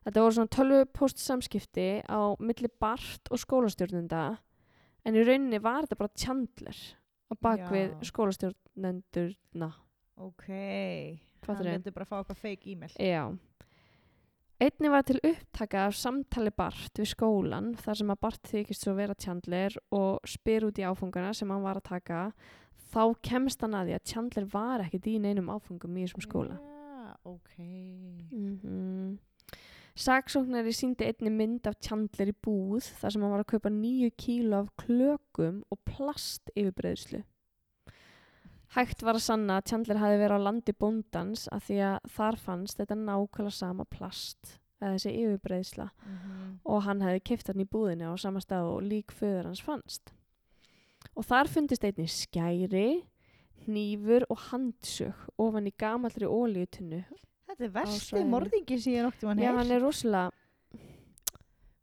[0.06, 4.28] þetta voru svona tölvupóst samskipti á milli Bart og skólastjórnunda
[5.08, 6.80] en í rauninni var þetta bara Chandler
[7.28, 9.74] á bakvið skólastjórnendurna
[10.18, 10.48] Ok.
[11.46, 11.60] Þau?
[11.62, 12.94] myndi bara fá eitthvað fake e-mail.
[12.98, 13.30] Já.
[14.58, 18.96] Einni var til upptaka af samtali Bart við skólan þar sem að Bart þykist svo
[18.98, 22.24] vera Chandler og spyr út í áfungana sem hann var að taka.
[22.90, 26.58] Þá kemst hann að því að Chandler var ekkert í neinum áfungum í þessum skóla.
[26.58, 26.77] Já,
[27.28, 27.56] ok.
[28.32, 29.18] Mm
[29.98, 34.12] Saksóknari síndi einni mynd af Chandler í búð þar sem hann var að kaupa nýju
[34.22, 37.24] kíló af klökum og plast yfirbreiðslu.
[38.76, 42.38] Hægt var að sanna að Chandler hafi verið á landi bóndans af því að þar
[42.44, 46.60] fannst þetta nákvæmlega sama plast eða þessi yfirbreiðsla Mhm.
[46.66, 50.14] og hann hefði keift hann í búðinni á sama stað og lík föður hans fannst.
[51.16, 53.02] Og þar fundist einni skæri,
[53.68, 57.04] hnífur og handsög ofan í gamallri ólíutunnu
[57.48, 60.32] Þetta er versti morðingi sem ég nokti mann Já, hann er rosalega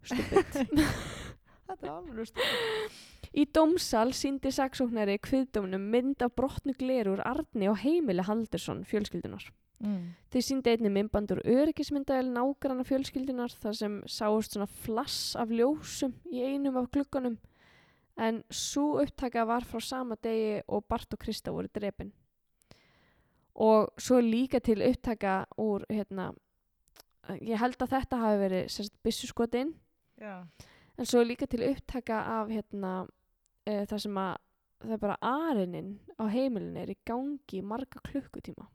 [0.05, 0.81] stupid.
[1.69, 3.03] Þetta er alveg stupid.
[3.35, 9.49] Í dómsal síndi saksóknari kviðdómnum mynd af brotnu glerur Arni og heimili Haldursson fjölskyldunar.
[9.83, 10.13] Mm.
[10.31, 16.45] Þau síndi einni myndbandur öryggismyndavel nágranna fjölskyldunar þar sem sáust svona flass af ljósum í
[16.47, 17.41] einum af glugganum
[18.17, 22.13] en svo upptaka var frá sama degi og Bart og Krista voru drepin.
[23.55, 26.33] Og svo líka til upptaka úr, hérna,
[27.41, 28.65] ég held að þetta hafi verið
[30.21, 30.47] Já.
[30.99, 32.95] En svo líka til upptaka af hérna
[33.67, 34.35] e, það sem að
[34.85, 38.67] það er bara arinin á heimilinu er í gangi marga klukkutíma.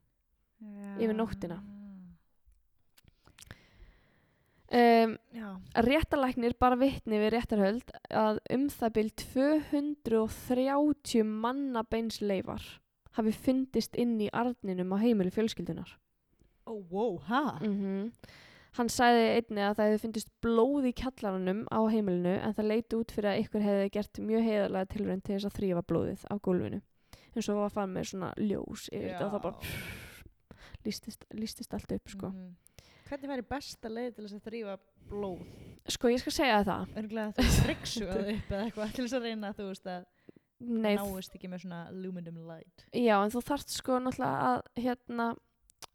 [1.00, 1.62] Yfir nóttina.
[4.70, 5.16] Um,
[5.74, 12.62] réttalæknir bara vitni við réttarhöld að um það byl 230 manna beinsleifar
[13.18, 15.96] hafi fundist inn í arninum á heimilu fjölskyldunar.
[16.70, 17.58] Ó, wow, ha?
[17.66, 18.14] Mm
[18.78, 22.98] Hann sagði einni að það hefði fundist blóð í kjallaranum á heimilinu en það leiti
[23.00, 26.36] út fyrir að ykkur hefði gert mjög heiðarlega tilraun til þess að þrýfa blóðið á
[26.38, 26.80] gólfinu.
[27.34, 29.58] En svo var fann með svona ljós yfir þetta og það bara
[30.86, 32.30] lístist, lístist allt upp sko.
[32.30, 32.54] Mhm.
[33.10, 34.76] Hvernig væri besta leið til þess að þrýfa
[35.10, 35.44] blóð?
[35.90, 36.96] Sko ég skal segja það.
[37.02, 40.08] Örgulega þú friksu að upp eða eitthvað til þess að reyna þú veist að
[40.60, 42.84] Nei, náist ekki með svona luminum light.
[42.92, 45.28] já en þú þarft sko náttúrulega að hérna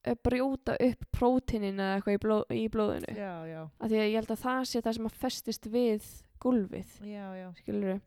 [0.08, 3.12] eh, brjóta upp prótinin eða eitthvað í, blóð, í blóðinu.
[3.18, 3.60] Já, já.
[3.76, 6.08] Af því að ég held að það sé það sem að festist við
[6.40, 6.96] gólfið.
[7.04, 7.48] Já, já.
[7.60, 8.00] skilur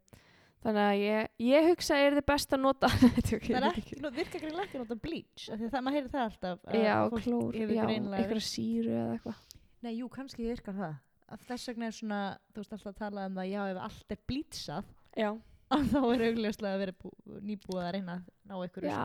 [0.68, 4.41] þannig að ég, ég hugsa að er þið best að nota Það er ekki, virka
[4.43, 6.63] greinlega ekki að nota bleach, af því að það, maður heyrir það alltaf.
[6.68, 9.43] að já, klór, já, eitthvað síru eða eitthvað
[9.86, 10.95] Nei, jú, kannski virkar það.
[11.30, 12.20] Af þess vegna er svona,
[12.55, 14.88] þú veist alltaf að tala um það, já, ef allt er bleachað,
[15.22, 15.30] já,
[15.91, 17.11] þá er augljóslega að vera bú,
[17.45, 19.01] nýbúið að reyna að ná ykkur já,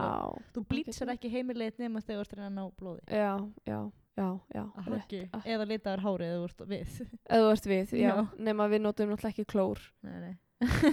[0.55, 3.03] Þú bleachar ekki heimilið nema þegar þú ert að reyna að ná blóði.
[3.11, 3.33] já,
[3.69, 3.81] já,
[4.23, 4.63] já, já
[4.97, 5.21] ekki.
[5.35, 5.43] ah.
[5.57, 6.95] Eða litaður hárið eða þú ert við.
[7.03, 8.25] ef þú ert við, já, Já.
[8.49, 10.33] nema við notum náttúrulega ekki klór nei, nei.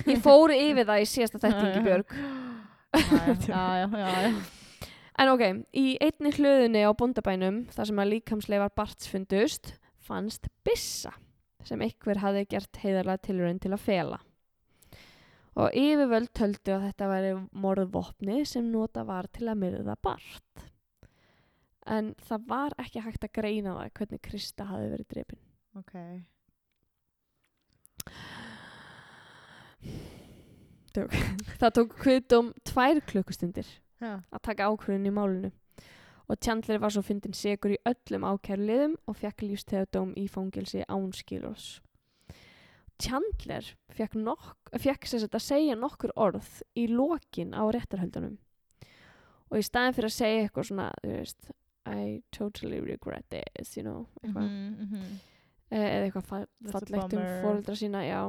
[0.09, 1.81] Ég fór yfir það í síðasta já.
[1.85, 2.15] Björg.
[3.45, 4.31] Já, já, já,
[5.19, 5.43] en ok,
[5.77, 11.13] í einni hlöðunni á bóndabænum þar sem að líkamsleifar Barts fundust fannst byssa
[11.67, 14.19] sem einhver hafði gert heiðarlega tilraun til að fela.
[15.59, 20.65] Og yfirvöld töldu að þetta væri morðvopni sem nota var til að myrða Bart.
[21.89, 25.41] En það var ekki hægt að greina það hvernig Krista hafði verið drepin.
[25.77, 25.95] Ok.
[31.59, 33.67] Það tók kviðdóm tvær klukkustundir
[34.01, 34.19] Já.
[34.19, 35.51] að taka ákvörðin í málinu
[36.29, 41.07] og Chandler var svo fyndin segur í öllum ákæruliðum og fekk lífstegðadóm í fangilsi án
[41.17, 41.79] skilurs.
[43.01, 43.65] Chandler
[43.95, 48.37] fekk, nokk, fekk að segja nokkur orð í lokin á réttarhöldunum
[49.49, 51.49] og í staðin fyrir að segja eitthvað svona, veist,
[51.89, 55.15] I totally regret this, you know, eitthvað, mhm.
[55.71, 57.39] eh, eða eitthvað fallegt um bummer.
[57.45, 58.19] fóreldra sína, já,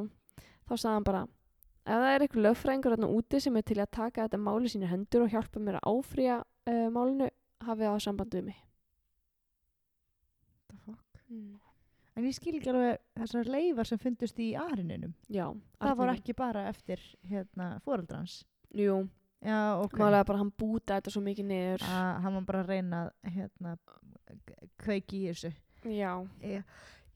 [0.64, 1.26] þá sagði hann bara,
[1.90, 4.90] ef það er eitthvað lögfræðingur þarna úti sem er til að taka þetta máli sína
[4.90, 7.28] hendur og hjálpa mér að áfrýja uh, málinu,
[7.66, 8.60] hafið það samband við mig.
[10.70, 11.22] The fuck?
[11.30, 11.56] Mm.
[12.18, 15.12] En ég skil ekki alveg þessar leifar sem fundust í arininum.
[15.32, 15.46] Já,
[15.80, 18.40] Það var ekki bara eftir hérna fóreldrans.
[18.76, 18.98] Jú,
[19.40, 19.94] Já, ok.
[19.98, 21.84] málega bara hann búta þetta svo mikið niður.
[21.88, 23.76] að hann var bara að reyna að hérna,
[24.82, 25.50] kveiki í þessu
[25.90, 26.10] Já,
[26.44, 26.62] ég,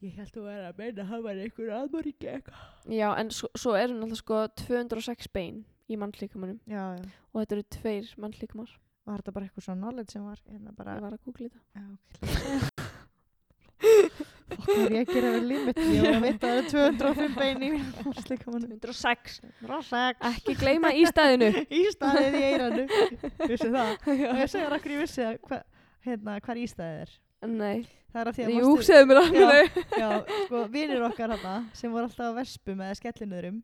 [0.04, 3.50] ég held að vera að meina að hann var einhver aðmörgi eitthvað já, en svo,
[3.56, 6.84] svo eru náttúrulega sko 206 bein í já.
[7.32, 8.70] og þetta eru tveir mannlíkamar.
[9.04, 11.64] var þetta bara eitthvað svona knowledge sem var hérna bara Ég var að googla þetta.
[11.74, 11.84] já,
[12.68, 13.02] ok
[13.84, 17.62] Fokk, hvað er ég að gera við limit ég var að það eru 205 bein
[17.64, 17.70] í
[18.22, 19.38] slíka mann 206.
[19.60, 21.50] 206 Ekki gleyma í staðinu.
[21.80, 22.84] Ístæðið í eiranu
[23.44, 23.92] vissi það
[24.30, 25.60] og ég segja okkur ég vissi að hva,
[26.06, 27.14] hérna, hvar ístæðið er
[27.50, 29.34] Nei, það er að því að jú, manstu- segðu mér það.
[29.34, 29.48] Já.
[29.50, 29.86] meina.
[30.02, 30.10] já,
[30.46, 33.62] sko, vinir okkar hérna sem voru alltaf á vespu með skellinuðurum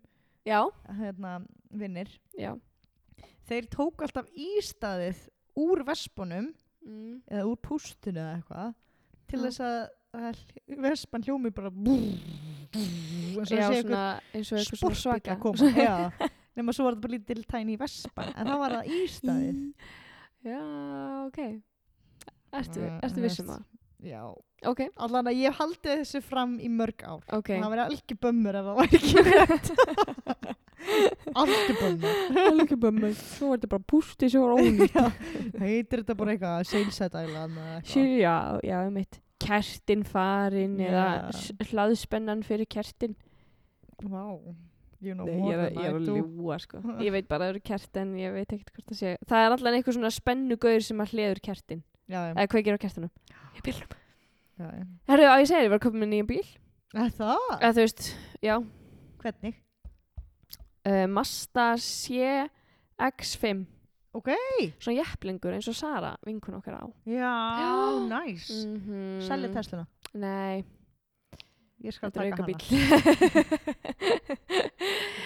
[0.49, 0.61] Já,
[0.99, 1.35] hérna,
[1.71, 2.09] vinnir
[2.39, 2.55] já.
[3.49, 5.23] þeir tóku alltaf ístaðið
[5.61, 6.51] úr vespunum
[6.87, 7.23] mm.
[7.31, 8.75] eða úr pústinu eða eitthvað
[9.31, 9.45] til Já.
[9.47, 9.81] þess að,
[10.21, 10.43] að
[10.87, 14.05] vespan hljómi bara eins og Já, það sé svona,
[14.35, 15.97] eins og eitthvað svona sportbíll svaka að koma já,
[16.59, 19.59] nema svo var þetta bara lítil tæni vespan en það var það ístaðið
[20.41, 20.61] Já,
[21.27, 21.41] ok
[22.51, 23.67] Ertu, ertu vissum það?
[24.03, 24.23] Já,
[24.69, 27.23] Ok, allan að ég haldi þessu fram í mörg ár.
[27.33, 27.47] Ok.
[27.55, 29.71] Það verið algjör bömmur ef það væri ekki rétt.
[31.41, 32.39] Algjör bömmur.
[32.43, 33.15] Alveg bömmur.
[33.17, 34.95] Svo er þetta bara pústi sem var ónýtt.
[34.97, 35.07] Já,
[35.63, 38.15] heitir þetta bara eitthvað Sjö, eitthvað.
[38.21, 38.35] Já,
[38.69, 41.31] já, um eitt Kertin farin eða Já.
[41.33, 43.15] s- hlaðspennan fyrir kertin.
[44.05, 44.27] Vá,
[45.01, 46.17] you know Nei, more ég er, than ég er I að do.
[46.21, 46.83] ljúa sko.
[47.07, 49.15] Ég veit bara að það eru kertin, ég veit ekkert hvort það sé.
[49.31, 51.81] Það er allan einhver svona spennugauður sem að hliður kertin.
[52.11, 53.11] Já, já, Eða kveikir á kertunum
[53.61, 54.85] Í já.
[55.11, 56.47] Herðu, að ég segja, ég var að köpa mér nýjan bíl
[56.97, 57.43] Er Það?
[57.59, 58.07] Eða þú veist,
[58.45, 58.55] já
[59.21, 59.59] Hvernig?
[60.89, 63.61] uh, Mazda CX-5
[64.17, 64.31] Ok,
[64.81, 68.09] Svona jepplingur eins og Sara, vinkun okkar á já, Já.
[68.09, 69.21] næs mm -hmm.
[69.29, 70.65] Selja Tesluna Nei,
[71.85, 72.61] Ég skal þetta er taka auka hana bíl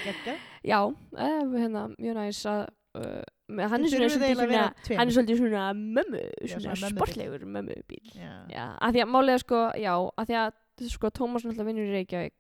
[0.05, 0.35] Gekkja.
[0.71, 2.69] Já, uh, hérna, mjög næs að
[2.99, 9.01] uh, hann er svona hann er svolítið svona mömmu svona, sportlegur mömmu bíl að því
[9.05, 10.51] að málega sko, já, að því að
[10.95, 12.39] sko, Tómas náttúrulega vinnur í Reykjavík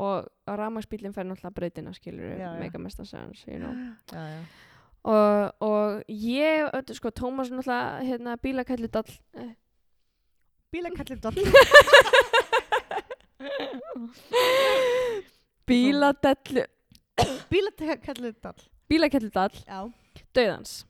[0.00, 0.16] og
[0.48, 2.60] rafmagsbílinn fær náttúrulega brautina skilur Já, já.
[2.60, 3.74] mega mestan sens you know.
[5.02, 9.12] Og, og ég, öll, sko, Tómas náttúrulega hérna, doll
[15.68, 16.64] bíladellu.
[17.52, 19.92] Bílakallir doll bílakælludall Já
[20.34, 20.84] döðans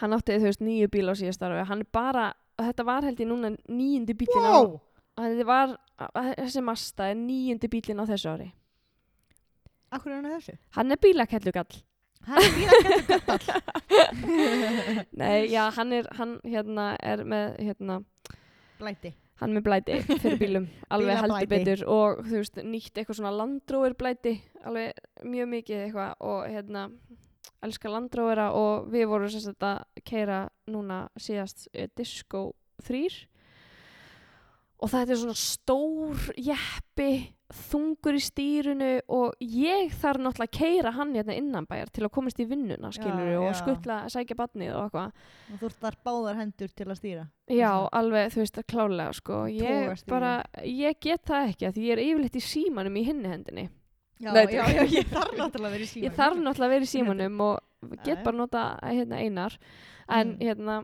[0.00, 3.20] hann átti þú veist nýju bíl á síðast ára hann er bara, þetta var held
[3.20, 4.80] ég núna nýjundi bílinn á Wow
[5.20, 5.72] þetta var,
[6.38, 8.52] þessi Mazda er nýjundi bílinn á þessu ári.
[9.92, 10.54] Akkur er hann að þessu?
[10.76, 11.82] hann er bílakellugall.
[12.22, 13.46] Hann er bílakallir doll
[15.20, 17.96] nei, já, hann er hann hérna er með hérna,
[18.78, 19.10] Blæti.
[19.42, 21.82] hann er með blæti fyrir bílum alveg heldur betur.
[21.90, 26.86] Og þú veist, nýtt eitthvað svona landróver blæti alveg mjög mikið eitthvað og hérna
[27.66, 32.50] elska landróvera og við vorum sagt að keira núna síðast uh, Disco
[32.86, 33.04] 3
[34.82, 37.10] og þetta er svona stór jeppi
[37.52, 42.40] þungur í stýrinu og ég þarf náttúrulega að keira hann hérna innanbæjar til að komast
[42.40, 43.58] í vinnuna skilur Já, og já.
[43.60, 47.70] skuttla, sækja badnið og eitthvað Og þú ert þar báðar hendur til að stýra Já,
[47.92, 49.42] alveg, þú veist, klálega, sko.
[49.52, 50.32] Ég bara,
[50.64, 53.66] ég get það ekki, því ég er yfirleitt í símanum í hinni hendinni.
[54.22, 56.74] Já, Nei, já, já, ég þarf náttúrulega að vera í síma Ég þarf náttúrulega að
[56.76, 59.56] vera í símanum og get bara nota hérna einar.
[60.08, 60.38] En, Mm.
[60.46, 60.76] hérna,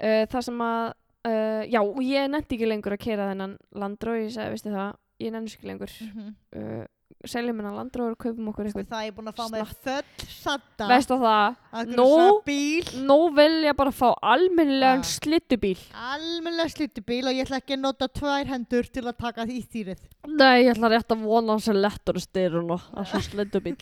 [0.00, 0.92] uh, það sem að,
[1.28, 5.32] uh, já, ég nefndi ekki lengur að kera þennan landró, ég segi, veistu það, ég
[5.34, 5.92] nefndi ekki lengur.
[6.08, 6.34] Mhm.
[6.56, 6.86] Uh,
[7.30, 8.86] seljum hennan landró og kaupum okkur eitthvað.
[8.92, 13.18] Það er búin að fá með full satta Veistu það, Akkur Nú- no.
[13.36, 15.08] vil ég bara fá almennilegan Ah.
[15.08, 15.78] slittubíl.
[15.94, 19.98] Almennilega slutubíl og ég ætla ekki að nota tvær hendur til að taka því stýrið
[20.28, 23.76] Nei, ég ætla rétt að vona hans að lettur styrun og að svo slendubíl.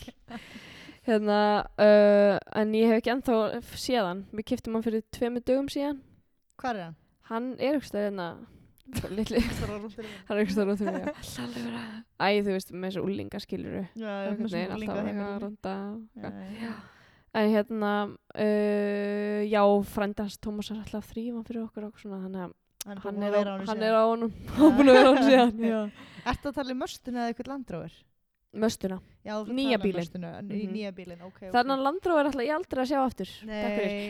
[1.06, 3.36] hérna, uh, en ég hef ekki ennþá
[3.74, 4.24] séð hann.
[4.32, 5.98] Við kiptum hann fyrir tveimu dögum síðan.
[6.60, 6.96] Hvað er hann?
[7.30, 8.26] Hann er stöð hérna,
[9.12, 11.04] litli, hann er ekki stöð út um mig.
[12.18, 13.84] Æ, þú veist, með þessu úlinga skiluru.
[14.76, 15.04] Alltaf
[16.62, 16.72] já.
[17.32, 17.92] En hérna,
[18.36, 19.62] uh, já,
[19.94, 23.52] frændans Tómas er alltaf hann fyrir okkur og svona, þannig að Hann, er að á,
[23.54, 25.80] honum hann er á honum, hann er búin að vera á honum síðan, já.
[26.32, 27.94] Ertu að tala um möstuna eða eitthvað landróður?
[28.52, 28.98] Möstuna.
[29.24, 29.96] Nýja talar um bílinn.
[30.02, 30.72] möstuna, n- Mhm.
[30.74, 31.52] Nýja bílinn, ok, ok.
[31.54, 33.30] Þannig landróður ætla ég aldrei að sjá aftur.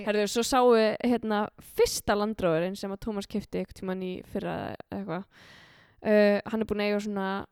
[0.07, 4.75] Herðu, svo sáu við hérna fyrsta landróðurinn sem að Tómas kefti eitthvað tímann í fyrra
[4.91, 5.25] eitthvað.
[6.03, 7.47] Uh, hann er búinn að eiga svona,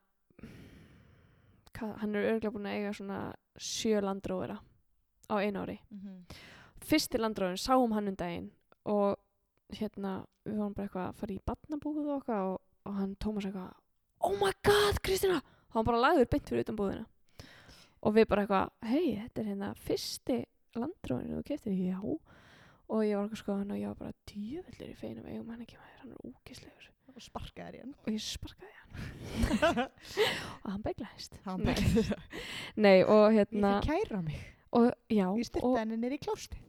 [1.77, 3.19] hvað, hann er örgulega búinn að eiga svona
[3.61, 4.59] sjö landróðura
[5.31, 5.79] á einu ári.
[5.91, 6.25] Mhm.
[6.81, 8.51] Fyrsti landróðurinn sáum hann um daginn
[8.87, 9.17] og
[9.73, 13.73] hérna, við vorum bara eitthvað að fara í badnabúð og og, og hann Tómas eitthvað,
[14.23, 15.41] oh my god Kristina!
[15.71, 17.07] Og hann bara lagður beint fyrir utan búðina.
[18.01, 20.39] Og við bara eitthvað, hei, þetta er hérna fyrsti
[20.81, 21.99] landróðurinn þú keftir, já.
[22.91, 25.61] Og ég var eitthvað sko hann og ég var bara djöfellur í feinum eigum hann
[25.67, 26.87] ekki maður, hann er ógislegur.
[27.11, 27.93] Og sparkaði hann.
[28.07, 29.81] Og ég sparkaði hann
[30.63, 31.37] og hann beglaðist.
[32.85, 33.03] Nei.
[33.05, 34.41] og ég hérna, þið kæra mig.
[34.79, 36.61] og já, Ég og, styrta henni nýri í klósti.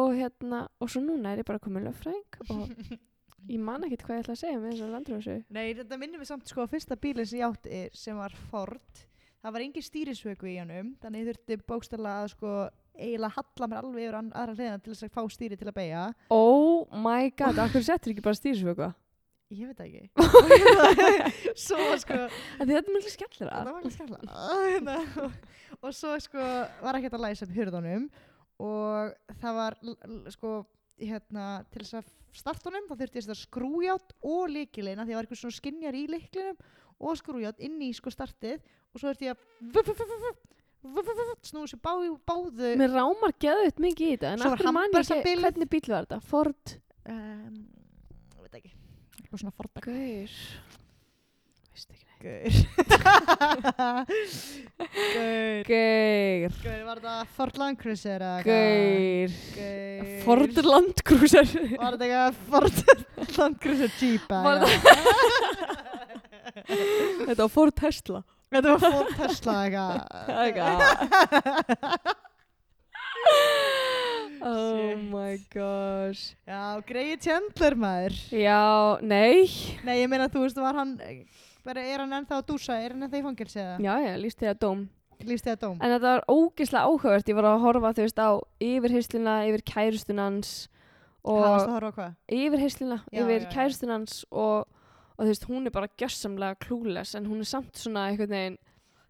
[0.00, 2.74] og hérna, og svo núna er ég bara komin löffræðing og
[3.48, 5.44] ég man ekkert hvað ég ætla að segja með þessu landróðsögu.
[5.56, 9.02] Nei, þetta minnir mig samt sko að fyrsta bílinn sem ég átti sem var Ford.
[9.40, 12.54] Það var engin stýrisvöku í honum, þannig ég þurfti bókstala að sko
[13.00, 16.02] eiginlega halla mér alveg yfir aðra hliðina til þess að fá stýri til að beigja.
[16.34, 18.90] Oh my god, akkur settur ekki bara stýrisvöku?
[19.50, 20.02] Ég veit ekki.
[21.64, 22.18] svo sko,
[22.60, 23.62] Þetta er mjög skemmtilega.
[23.62, 25.30] þetta var ekki skalla.
[25.80, 26.44] og, svo sko
[26.84, 28.06] var ekkert að læsa upp hurðunum
[28.60, 29.78] og það var
[30.36, 30.52] sko
[31.00, 35.18] hérna til þess að starta honum þá þurfti þess að skrújátt og líkilegina því það
[35.18, 36.60] var eitthvað svona skinjar í líklinum
[37.00, 40.38] og skrújátt inn í sko startið og svo þurfti ég að
[41.44, 41.92] snúið sér bá,
[42.24, 42.70] báðu.
[42.80, 45.70] Mér rámar geðut mikið í þetta en Svo var akkur man ég handbremsa ekki hvernig
[45.74, 46.20] bíl var þetta?
[46.30, 46.74] Ford?
[47.04, 47.58] Um,
[48.40, 48.72] veit ekki.
[49.20, 50.38] Eitthvað svona fordak Gaur.
[51.74, 52.52] Veist ekki Gaur.
[55.64, 55.64] Gaur.
[55.70, 61.48] Gaur Gaur, var það Ford Land Cruiser eða Gaur Gaur Ford Land Cruiser.
[61.80, 62.76] Var þetta eitthvað Ford
[63.38, 64.58] Land Cruiser Jeep eða Var?
[67.24, 68.20] Þetta var Ford Tesla.
[68.50, 69.96] Þetta var Ford Tesla eitthvað.
[70.44, 70.80] Eitthvað.
[74.42, 76.34] Oh my gosh.
[76.48, 78.16] Já, Grey Chandler maður.
[78.32, 78.60] Já,
[79.04, 79.44] nei.
[79.84, 80.94] Nei, ég meina þú veist, var hann
[81.64, 83.76] bara er hann ennþá að dúsa, er hann ennþá í fangilsi eða?
[83.84, 84.88] Já, já, líst þið að dóm
[85.20, 85.74] Lýst þið að dóm?
[85.84, 88.30] En þetta var ógislega áhugavert Ég var að horfa, þú veist, á
[88.64, 90.52] yfirheysluna yfir kærustunans
[91.20, 92.14] Hvað varst og að horfa hvað?
[92.38, 94.64] yfirheysluna Já, yfir kærustunans og,
[95.18, 98.56] og þú veist, hún er bara gjössamlega klúles en hún er samt svona einhvern veginn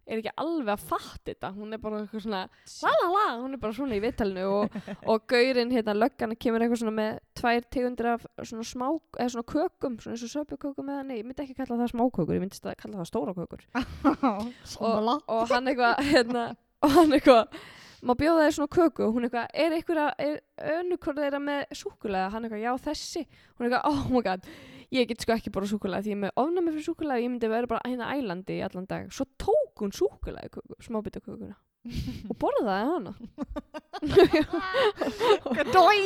[0.05, 1.51] er ekki alveg að fatta þetta.
[1.55, 2.41] Hún er bara eitthvað svona
[2.83, 4.77] la la la, hún er bara svona í viðtalinu og,
[5.11, 8.87] og gaurinn hérna löggan kemur eitthvað svona með tvær tegundir af svona smá,
[9.19, 12.37] eða svona kökum svona eins og söpukökum eða nei, ég myndi ekki kalla það smákökur
[12.37, 13.67] ég myndi kalla það stóra kökur.
[14.81, 16.47] Og, og hann eitthvað hérna,
[16.85, 17.61] og hann eitthvað
[18.05, 19.05] má bjóða þér svona köku?
[19.05, 20.37] Og hún eitthvað, er eitthvað er
[20.79, 23.25] önnukor þeirra með súkulega hann eitthvað, já þessi.
[23.57, 24.47] Hún eitthvað, oh my god,
[24.91, 27.69] ég get sko ekki bara súkulega því ég með ofnæmi fyrir súkulega ég myndi vera
[27.69, 29.11] bara hérna ælandi í allan dag.
[29.13, 31.57] Svo tók hún súkulega köku, smábita kökuna
[32.29, 33.13] og borðaði hana.
[35.73, 35.97] Dói!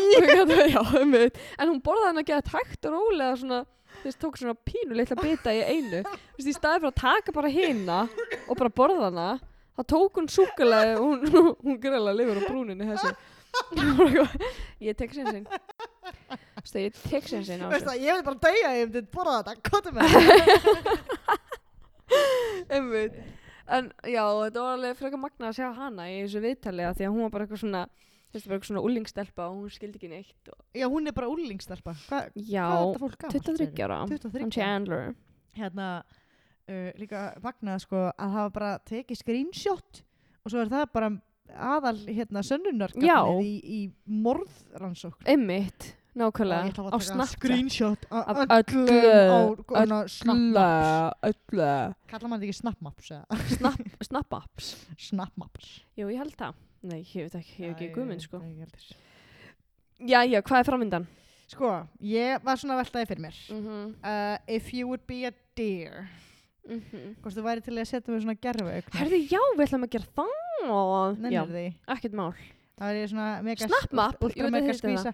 [0.71, 1.39] já, einmitt.
[1.59, 3.59] en hún borðaði hana að hægt og rólega svona
[4.03, 6.01] veist, tók svona pínu litla bita í einu.
[6.37, 7.99] Veist, í staði fyrir að taka bara hina
[8.47, 9.27] og bara borða hana
[9.75, 11.19] þá tók hún súkulega og hún,
[11.65, 13.11] hún greiðlega lifur á brúninni þessu.
[14.83, 18.03] Ég tek sinsinn þú veist, ég tek sinsinn á Veist þessu.
[18.03, 20.25] ég vil bara dauja, ég myndi borða þetta, kottum með það.
[22.75, 23.13] einmitt
[23.67, 27.07] en já, þetta var alveg frekar magna að sjá hana í þessu viðtali af því
[27.07, 29.99] að hún var bara eitthvað svona þú veist, bara eitthvað svona úlingstelpa og hún skildi
[30.01, 31.95] ekki neitt og, Já, hún er bara úlingstelpa.
[32.09, 33.49] Hvað já, er þetta fólk gamalt?
[33.49, 35.15] 23 ára 23 hann Chandler
[35.55, 35.89] Hérna,
[36.67, 40.01] uh, líka magnað sko að hafa bara tekið screenshot
[40.43, 41.11] og svo er það bara
[41.55, 42.49] aðal hérna Já.
[42.49, 43.79] sönnunarkafnið í, í
[44.25, 45.23] morðrannsókn.
[45.29, 48.85] einmitt, nákvæmlega að á Snapchat screenshot Af öllu,
[49.27, 49.39] á
[49.81, 51.17] öllu, snapmaps.
[51.29, 51.69] öllu
[52.11, 53.39] Kallar maður þetta ekki snapmaps eða?
[53.57, 54.69] Snap, snapmaps
[55.09, 55.73] Snapmaps.
[55.99, 56.53] jú, ég held það
[56.85, 58.89] nei, ég veit ekki, ég hef ekki guðminn sko Nei, ég heldur.
[60.29, 61.07] já, hvað er framvindan?
[61.47, 63.35] Sko, ég var svona að veltaði fyrir mér.
[63.53, 63.89] Mm -hmm.
[64.01, 66.07] Uh, if you would be a deer,
[67.21, 68.35] hvort þú væri til að setja mig svona
[68.73, 68.99] auknar.
[69.01, 70.31] herði, já, við ætlum að gera það
[70.65, 71.73] já, Nennir því.
[71.87, 72.33] ekkert mál
[72.75, 75.13] Það ég svona mega Snapmap, ultra jú, þetta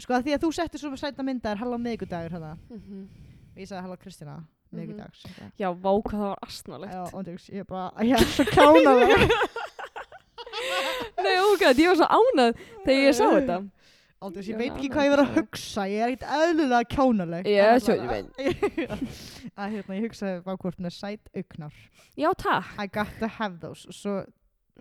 [0.00, 2.52] Sko að því að þú settir svona sæta myndar halló miðgudagur hérna.
[2.70, 3.04] mm
[3.50, 4.36] Og ég sagði halló Kristina
[4.70, 4.78] Mhm.
[4.78, 5.20] miðgudags.
[5.58, 9.16] já, vá, hvað það var astnalegt Já, þú ég bara, ég er svo kjánalega.
[11.24, 12.54] nei, ok, ég var svo ánað
[12.86, 13.56] þegar ég sá þetta
[14.20, 17.46] Aldrei, Já, ég veit ekki hvað ég var að hugsa, ég er ekkert eðlulega kjánaleg.
[17.48, 18.28] Ég En er svo- allavega-
[19.64, 21.72] Að hérna, ég hugsaði bara hvort með sæt augnar.
[22.20, 23.86] já, takk I got to have those.
[23.88, 24.18] Og svo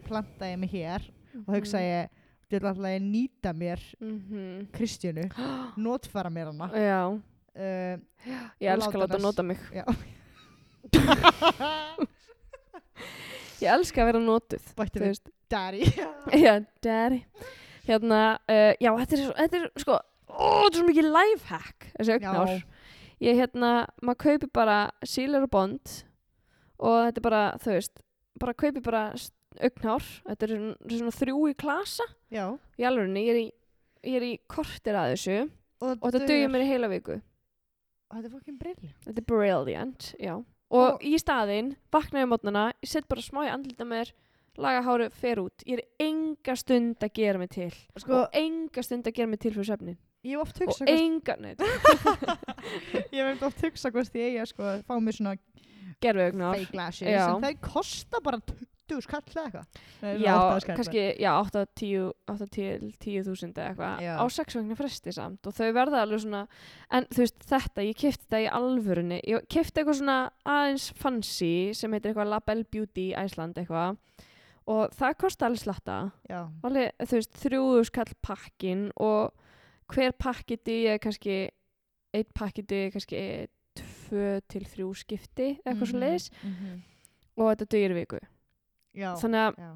[0.10, 1.02] plantaði ég mig hér
[1.48, 2.10] og hugsaði ég,
[2.58, 5.30] alltaf að nýta mér mm Kristjánu,
[5.86, 6.70] notfara mér hana.
[6.74, 7.02] já,
[7.60, 7.98] Uh,
[8.62, 9.58] ég Og elska að láta nota mig.
[13.60, 15.18] Ég elska að vera notuð bætti við
[15.52, 15.88] daddy.
[16.46, 17.18] Já, daddy.
[17.90, 19.98] Hérna, uh, já, þetta er, þetta er sko
[20.30, 22.60] Ó, þetta er svo mikið lifehack Þessi augnár Já.
[23.26, 23.72] Ég, hérna,
[24.06, 25.96] maður kaupir bara Sealer og Bond
[26.80, 28.04] Og þetta er bara, þú veist
[28.40, 29.04] Bara kaupir bara
[29.68, 32.06] augnár Þetta er svona, er svona þrjú í klasa.
[32.34, 32.46] Já.
[32.80, 33.48] Í alvegni, ég er í
[34.10, 35.38] Ég er í kortir að þessu
[35.82, 36.50] Og, Og þetta dugir.
[36.52, 37.20] mér í heila viku.
[38.10, 38.98] Þetta er fokkin brilliant.
[39.06, 40.34] Þetta er brilliant, já.
[40.70, 44.12] Og, Og- í staðinn, vakna ég mótnana Ég set bara smá í andlita mér
[44.60, 45.64] Laga háru, fer út.
[45.66, 47.72] Ég er enga stund að gera mig til.
[47.98, 50.90] Sko, og enga stund að gera mig til fyrir svefnin ég hef oft og hugsað
[50.90, 51.54] hvort, enga, nei,
[53.16, 55.36] ég hef oft hugsað hvort ég að sko fá mér svona
[56.04, 57.08] gerfuegnar fake lashes.
[57.08, 58.40] En þau kosta bara
[58.90, 59.80] 20 skall eða eitthvað.
[60.24, 60.76] Já, 8 skall.
[60.80, 64.04] kannski, já, 8 10 8 til 10.000 eða eitthvað.
[64.20, 66.42] Á 6 vegna fresti samt og þau verða alveg svona
[66.92, 69.20] en þú veist þetta, ég kefti þetta í alvörunni.
[69.28, 73.98] Ég kefti eitthvað svona aðeins fancy sem heitir eitthvað Label Beauty Æsland eitthvað
[74.70, 76.00] og það kosti alveg slatta.
[76.64, 79.32] Alveg, þú veist, þrjúðu skall pakkin og
[79.90, 81.50] hver pakkiti er kannski
[82.14, 83.22] eitt pakkiti er kannski
[83.80, 86.82] tvö til þrjú skipti eitthvað svo leiðis Mhm.
[87.38, 88.20] og þetta dugir í viku
[88.96, 89.14] Já.
[89.22, 89.70] þannig að Já.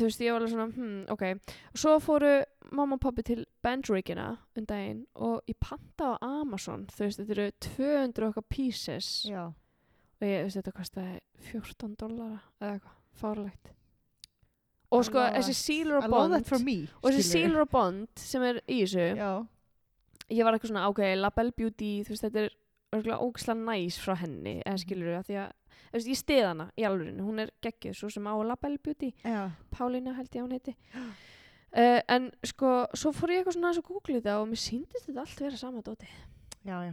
[0.00, 1.24] þú veist, ég var alveg svona, hmm, ok
[1.72, 2.32] og svo fóru
[2.70, 7.36] mamma og pappi til Bandrigina um daginn og ég panta á Amazon, þú veist, þetta
[7.36, 9.48] eru 200 okkar pieces Já.
[9.50, 13.72] og ég, þú veist, þetta kostaði 14 dollara eða eitthvað, fárlegt
[14.90, 15.54] og I sko, þessi.
[15.54, 16.88] Sealer Bond me.
[17.02, 17.28] og þessi.
[17.28, 19.04] Sealer Bond sem er í þessu
[20.30, 22.56] ég var eitthvað svona, ok, Labelle Beauty þú veist, þetta er
[22.94, 25.59] örgulega ógislega næs frá henni, eða skilur við, því að þú
[25.92, 29.50] veist, ég stið hana í alvörinu, hún er geggjuð svo sem á Labelle Beauty, Já.
[29.74, 33.84] Pálína held ég að hún heiti uh, en sko, svo fór ég eitthvað svona aðeins
[33.84, 36.08] að googla þetta og mér síndist þetta allt vera sama dóti
[36.66, 36.92] Já, já.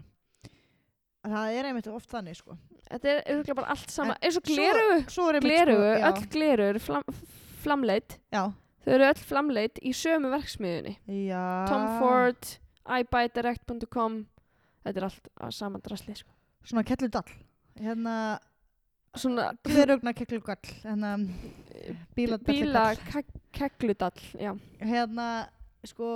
[1.28, 2.54] Það er einmitt oft þannig, sko.
[2.88, 5.90] þetta er örgulega bara allt sama, En eins og svo- glerugu Svo er einmitt, glerugu,
[5.90, 6.08] sko, já.
[6.14, 7.04] öll glerugu eru flam,
[7.66, 8.44] flamleit Já.
[8.86, 10.94] þau eru öll flamleit í sömu verksmiðunni
[11.28, 11.42] Já.
[11.68, 12.54] Tom Ford,
[12.88, 14.22] iBuyDirect.com
[14.86, 16.32] þetta er allt að sama drasli sko.
[16.64, 17.28] Svona kelludall.
[17.80, 18.14] Hérna,
[19.22, 20.72] svona glerugna kelludall.
[20.84, 21.12] Hérna,
[22.18, 22.38] bíla
[23.58, 24.24] kegludall.
[24.82, 25.28] Hérna,
[25.88, 26.10] sko,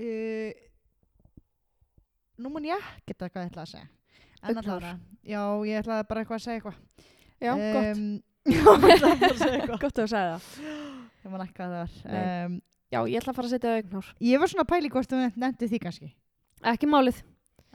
[0.00, 0.50] uh,
[2.40, 3.88] nú mun ég ekki þetta hvað ég ætla að segja.
[4.40, 4.64] En Augnhár.
[4.64, 4.92] allavega,
[5.28, 6.78] já, ég ætlaði bara eitthvað að segja eitthvað.
[7.40, 8.22] já, gott Um,
[8.54, 9.80] já, ég ætlaði bara að segja eitthvað.
[9.82, 10.44] gott að þú sagði það
[11.24, 11.98] Ég man ekki hvað það var.
[12.46, 12.54] Um,
[12.94, 15.20] já, ég ætla að fara að setja augnár ég var svona að pæli hvort þú
[15.44, 16.08] nefndi því kannski.
[16.72, 17.20] ekki málið,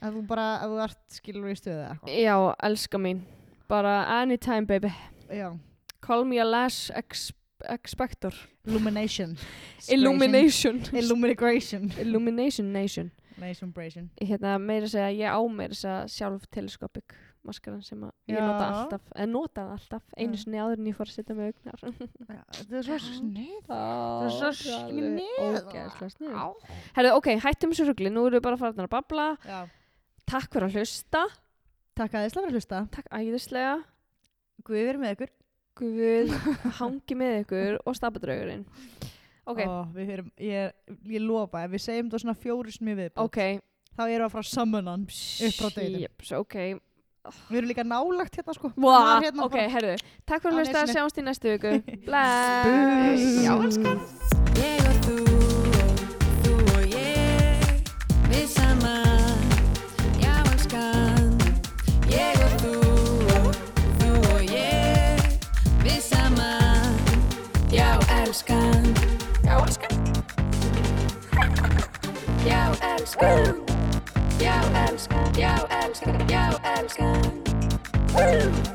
[0.05, 2.17] Að þú bara, að þú ert skilur í stöðu eða eitthvað.
[2.25, 2.35] já,
[2.67, 3.21] elska mín
[3.67, 4.91] bara anytime baby
[5.29, 5.57] Já.
[6.01, 7.31] call me a lash ex
[7.69, 8.33] expector
[8.67, 9.37] Illumination.
[9.89, 11.91] illumination Illumination.
[11.97, 14.09] illumination nation Illumination.
[14.21, 18.39] hérna meira að segja, ég á meira að segja sjálf telescopic maskaran sem að ég
[18.41, 21.81] nota alltaf, eða notaði alltaf einu sinni áður en ég fór að setja með augnar
[22.55, 23.57] Það er svo snið.
[23.67, 27.11] það er svo snið.
[27.17, 29.59] ok, hættum þessu rugli, nú erum við bara farin að babla Já.
[30.25, 31.25] Takk fyrir að hlusta
[31.95, 32.79] Takk að þið slafur að hlusta.
[32.91, 33.75] Takk æðislega
[34.65, 35.29] Guð verið með ykkur.
[35.75, 36.33] Guð
[36.79, 38.65] hangi með ykkur og stapadraugurinn
[39.45, 40.71] Ok, Ó, við erum, ég,
[41.11, 43.39] ég lofa, ef við segjum það svona fjóru smið viðbútt, ok
[43.95, 46.01] þá erum við að fara að summon hann upp frá deginum.
[46.07, 46.55] Jeps, ok
[47.49, 48.69] Við erum líka nálagt hérna sko.
[48.77, 49.93] Vá, hérna ok, herðu
[50.29, 51.75] Takk fyrir að hlusta, sjáumst í næstu viku
[52.07, 54.01] Bless Já, elskan.
[54.61, 55.17] Ég og þú
[56.47, 57.93] þú og ég
[58.31, 59.24] Við saman,
[72.95, 73.65] Já elskan
[74.39, 78.74] Já elskan, já elskan, já elskan